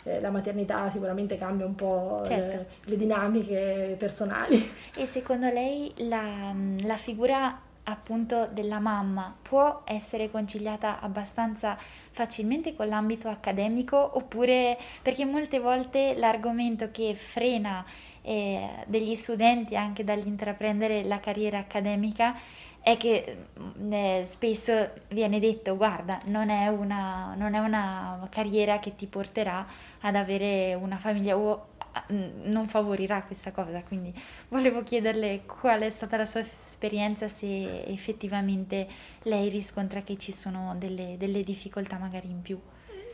eh, 0.05 0.21
la 0.21 0.31
maternità 0.31 0.89
sicuramente 0.89 1.37
cambia 1.37 1.67
un 1.67 1.75
po' 1.75 2.23
certo. 2.25 2.57
le, 2.57 2.67
le, 2.85 2.97
dinamiche 2.97 3.97
personali. 3.99 4.71
E 4.97 5.05
secondo 5.05 5.49
lei 5.49 5.93
la, 6.09 6.55
la 6.85 6.97
figura 6.97 7.61
appunto 7.89 8.47
della 8.47 8.79
mamma. 8.79 9.35
Può 9.43 9.83
essere 9.85 10.31
conciliata 10.31 11.01
abbastanza 11.01 11.77
facilmente 11.79 12.75
con 12.75 12.89
l'ambito 12.89 13.29
accademico 13.29 14.17
oppure 14.17 14.79
perché 15.03 15.25
molte 15.25 15.59
volte 15.59 16.15
l'argomento 16.17 16.91
che 16.91 17.15
frena 17.15 17.85
eh, 18.23 18.69
degli 18.87 19.15
studenti 19.15 19.77
anche 19.77 20.03
dall'intraprendere 20.03 21.05
la 21.05 21.21
carriera 21.21 21.59
accademica 21.59 22.37
è 22.81 22.97
che 22.97 23.47
mm, 23.59 23.93
eh, 23.93 24.23
spesso 24.25 24.91
viene 25.09 25.39
detto 25.39 25.77
guarda 25.77 26.21
non 26.25 26.51
è, 26.51 26.69
una, 26.69 27.35
non 27.37 27.55
è 27.55 27.59
una 27.59 28.27
carriera 28.31 28.79
che 28.79 28.95
ti 28.95 29.07
porterà 29.07 29.67
ad 30.01 30.15
avere 30.17 30.75
una 30.75 30.97
famiglia 30.97 31.37
o 31.37 31.67
non 32.09 32.69
favorirà 32.69 33.23
questa 33.23 33.53
cosa, 33.53 33.83
quindi 33.83 34.15
volevo 34.49 34.83
chiederle 34.83 35.43
qual 35.47 35.81
è 35.81 35.91
stata 35.91 36.17
la 36.17 36.27
sua 36.27 36.41
esperienza, 36.41 37.29
se 37.29 37.85
effettivamente 37.85 38.87
lei 39.23 39.49
riscontra 39.49 40.03
che 40.03 40.17
ci 40.17 40.33
sono 40.33 40.75
delle, 40.79 41.17
delle 41.19 41.43
difficoltà 41.43 41.99
magari 41.99 42.31
in 42.31 42.43
più. 42.43 42.59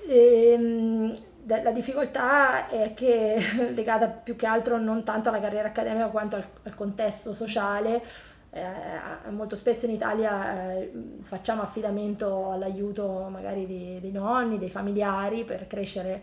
Ehm, 0.08 1.14
la 1.44 1.72
difficoltà 1.72 2.68
è 2.68 2.94
che 2.94 3.36
legata 3.74 4.08
più 4.08 4.36
che 4.36 4.46
altro 4.46 4.78
non 4.78 5.04
tanto 5.04 5.28
alla 5.28 5.40
carriera 5.40 5.68
accademica 5.68 6.08
quanto 6.08 6.36
al, 6.36 6.46
al 6.64 6.74
contesto 6.74 7.32
sociale. 7.32 8.02
Eh, 8.54 9.30
molto 9.30 9.56
spesso 9.56 9.86
in 9.86 9.92
Italia 9.92 10.74
eh, 10.74 10.92
facciamo 11.22 11.62
affidamento 11.62 12.50
all'aiuto 12.50 13.28
magari 13.30 13.66
dei, 13.66 13.98
dei 13.98 14.12
nonni, 14.12 14.58
dei 14.58 14.68
familiari 14.68 15.44
per 15.44 15.66
crescere 15.66 16.22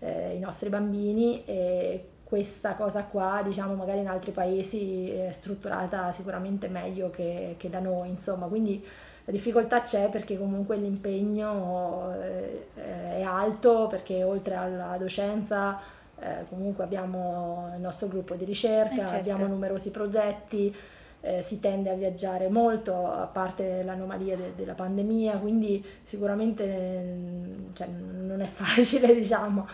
eh, 0.00 0.34
i 0.34 0.38
nostri 0.38 0.68
bambini 0.68 1.44
e 1.44 2.08
questa 2.24 2.74
cosa 2.74 3.04
qua, 3.04 3.40
diciamo, 3.44 3.74
magari 3.74 4.00
in 4.00 4.08
altri 4.08 4.32
paesi 4.32 5.10
è 5.10 5.30
strutturata 5.30 6.10
sicuramente 6.10 6.68
meglio 6.68 7.08
che, 7.10 7.54
che 7.56 7.70
da 7.70 7.78
noi, 7.78 8.08
insomma, 8.08 8.46
quindi 8.46 8.84
la 9.24 9.32
difficoltà 9.32 9.82
c'è 9.82 10.08
perché 10.08 10.36
comunque 10.38 10.76
l'impegno 10.76 12.14
eh, 12.20 12.66
è 12.74 13.22
alto, 13.22 13.86
perché 13.86 14.22
oltre 14.22 14.54
alla 14.54 14.96
docenza 14.98 15.80
eh, 16.18 16.44
comunque 16.48 16.84
abbiamo 16.84 17.70
il 17.74 17.80
nostro 17.80 18.08
gruppo 18.08 18.34
di 18.34 18.44
ricerca, 18.44 19.02
eh 19.02 19.06
certo. 19.06 19.30
abbiamo 19.30 19.46
numerosi 19.46 19.90
progetti, 19.90 20.74
eh, 21.20 21.42
si 21.42 21.60
tende 21.60 21.90
a 21.90 21.94
viaggiare 21.94 22.48
molto, 22.48 23.10
a 23.10 23.26
parte 23.26 23.82
l'anomalia 23.82 24.36
de- 24.36 24.54
della 24.54 24.74
pandemia, 24.74 25.38
quindi 25.38 25.84
sicuramente 26.02 27.54
cioè, 27.74 27.86
non 27.88 28.40
è 28.40 28.46
facile, 28.48 29.14
diciamo. 29.14 29.66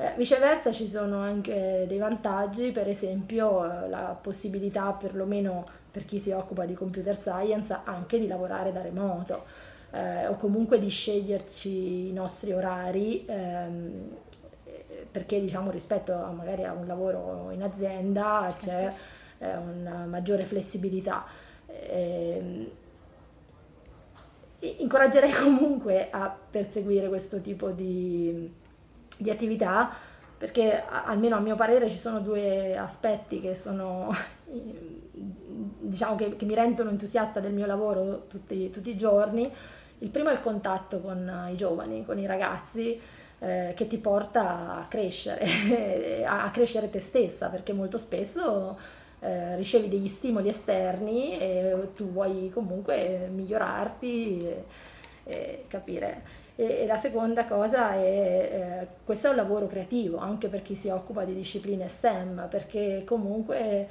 Eh, 0.00 0.12
viceversa 0.16 0.70
ci 0.70 0.86
sono 0.86 1.18
anche 1.20 1.84
dei 1.88 1.98
vantaggi, 1.98 2.70
per 2.70 2.88
esempio 2.88 3.64
eh, 3.64 3.88
la 3.88 4.16
possibilità 4.20 4.92
perlomeno 4.92 5.64
per 5.90 6.04
chi 6.04 6.20
si 6.20 6.30
occupa 6.30 6.64
di 6.64 6.74
computer 6.74 7.18
science 7.18 7.76
anche 7.84 8.18
di 8.20 8.28
lavorare 8.28 8.70
da 8.70 8.80
remoto 8.80 9.44
eh, 9.90 10.26
o 10.28 10.36
comunque 10.36 10.78
di 10.78 10.88
sceglierci 10.88 12.08
i 12.08 12.12
nostri 12.12 12.52
orari 12.52 13.24
ehm, 13.26 14.16
perché 15.10 15.40
diciamo 15.40 15.70
rispetto 15.70 16.12
a 16.12 16.30
magari 16.30 16.64
a 16.64 16.72
un 16.72 16.86
lavoro 16.86 17.50
in 17.50 17.62
azienda 17.62 18.54
c'è 18.56 18.92
eh, 19.38 19.56
una 19.56 20.04
maggiore 20.06 20.44
flessibilità. 20.44 21.24
Eh, 21.66 22.72
incoraggerei 24.58 25.32
comunque 25.42 26.10
a 26.10 26.36
perseguire 26.50 27.08
questo 27.08 27.40
tipo 27.40 27.70
di 27.70 28.66
di 29.18 29.30
attività 29.30 29.90
perché 30.38 30.84
almeno 30.86 31.36
a 31.36 31.40
mio 31.40 31.56
parere 31.56 31.90
ci 31.90 31.96
sono 31.96 32.20
due 32.20 32.76
aspetti 32.78 33.40
che 33.40 33.56
sono 33.56 34.14
diciamo 35.12 36.14
che, 36.14 36.36
che 36.36 36.44
mi 36.44 36.54
rendono 36.54 36.90
entusiasta 36.90 37.40
del 37.40 37.52
mio 37.52 37.66
lavoro 37.66 38.26
tutti, 38.28 38.70
tutti, 38.70 38.90
i 38.90 38.96
giorni 38.96 39.52
il 39.98 40.10
primo 40.10 40.28
è 40.28 40.32
il 40.32 40.40
contatto 40.40 41.00
con 41.00 41.48
i 41.50 41.56
giovani, 41.56 42.04
con 42.04 42.20
i 42.20 42.26
ragazzi 42.26 43.00
eh, 43.40 43.72
che 43.74 43.88
ti 43.88 43.98
porta 43.98 44.78
a 44.78 44.86
crescere, 44.86 46.22
a 46.24 46.48
crescere 46.52 46.88
te 46.88 47.00
stessa 47.00 47.48
perché 47.48 47.72
molto 47.72 47.98
spesso 47.98 48.78
eh, 49.20 49.56
ricevi 49.56 49.88
degli 49.88 50.08
stimoli 50.08 50.48
esterni 50.48 51.38
e 51.38 51.90
tu 51.94 52.10
vuoi 52.10 52.50
comunque 52.52 53.28
migliorarti 53.32 54.38
e, 54.38 54.64
e 55.24 55.64
capire 55.68 56.46
e, 56.60 56.86
la 56.86 56.96
seconda 56.96 57.46
cosa 57.46 57.94
è, 57.94 58.00
eh, 58.00 58.86
questo 59.04 59.28
è 59.28 59.30
un 59.30 59.36
lavoro 59.36 59.68
creativo 59.68 60.18
anche 60.18 60.48
per 60.48 60.62
chi 60.62 60.74
si 60.74 60.88
occupa 60.88 61.22
di 61.22 61.32
discipline 61.32 61.86
STEM, 61.86 62.48
perché 62.50 63.04
comunque 63.06 63.88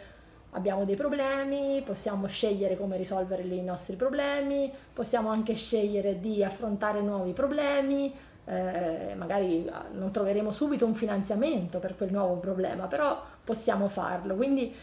abbiamo 0.52 0.84
dei 0.84 0.98
problemi, 0.98 1.82
possiamo 1.86 2.28
scegliere 2.28 2.76
come 2.76 2.98
risolvere 2.98 3.44
i 3.44 3.64
nostri 3.64 3.96
problemi, 3.96 4.70
possiamo 4.92 5.30
anche 5.30 5.54
scegliere 5.54 6.20
di 6.20 6.44
affrontare 6.44 7.00
nuovi 7.00 7.32
problemi, 7.32 8.14
eh, 8.44 9.14
magari 9.16 9.66
ah, 9.72 9.86
non 9.94 10.12
troveremo 10.12 10.52
subito 10.52 10.86
un 10.86 10.94
finanziamento 10.94 11.80
per 11.80 11.96
quel 11.96 12.12
nuovo 12.12 12.36
problema, 12.36 12.88
però 12.88 13.18
possiamo 13.46 13.88
farlo. 13.88 14.36
Quindi 14.36 14.76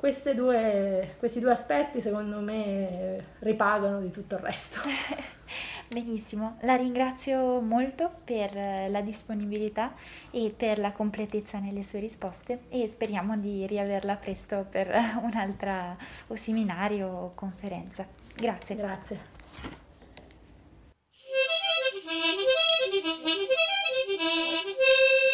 Due, 0.00 1.16
questi 1.18 1.40
due 1.40 1.52
aspetti 1.52 2.00
secondo 2.00 2.40
me 2.40 3.22
ripagano 3.40 4.00
di 4.00 4.10
tutto 4.10 4.36
il 4.36 4.40
resto. 4.40 4.80
Benissimo, 5.92 6.56
la 6.62 6.74
ringrazio 6.74 7.60
molto 7.60 8.10
per 8.24 8.54
la 8.54 9.00
disponibilità 9.02 9.92
e 10.30 10.54
per 10.56 10.78
la 10.78 10.92
completezza 10.92 11.58
nelle 11.58 11.82
sue 11.82 11.98
risposte 12.00 12.60
e 12.70 12.86
speriamo 12.86 13.36
di 13.36 13.66
riaverla 13.66 14.16
presto 14.16 14.66
per 14.70 14.88
un'altra 15.20 15.94
o 16.28 16.34
seminario 16.34 17.06
o 17.06 17.32
conferenza. 17.34 18.06
Grazie. 18.36 18.76
Grazie. 18.76 19.18
Grazie. 19.18 19.88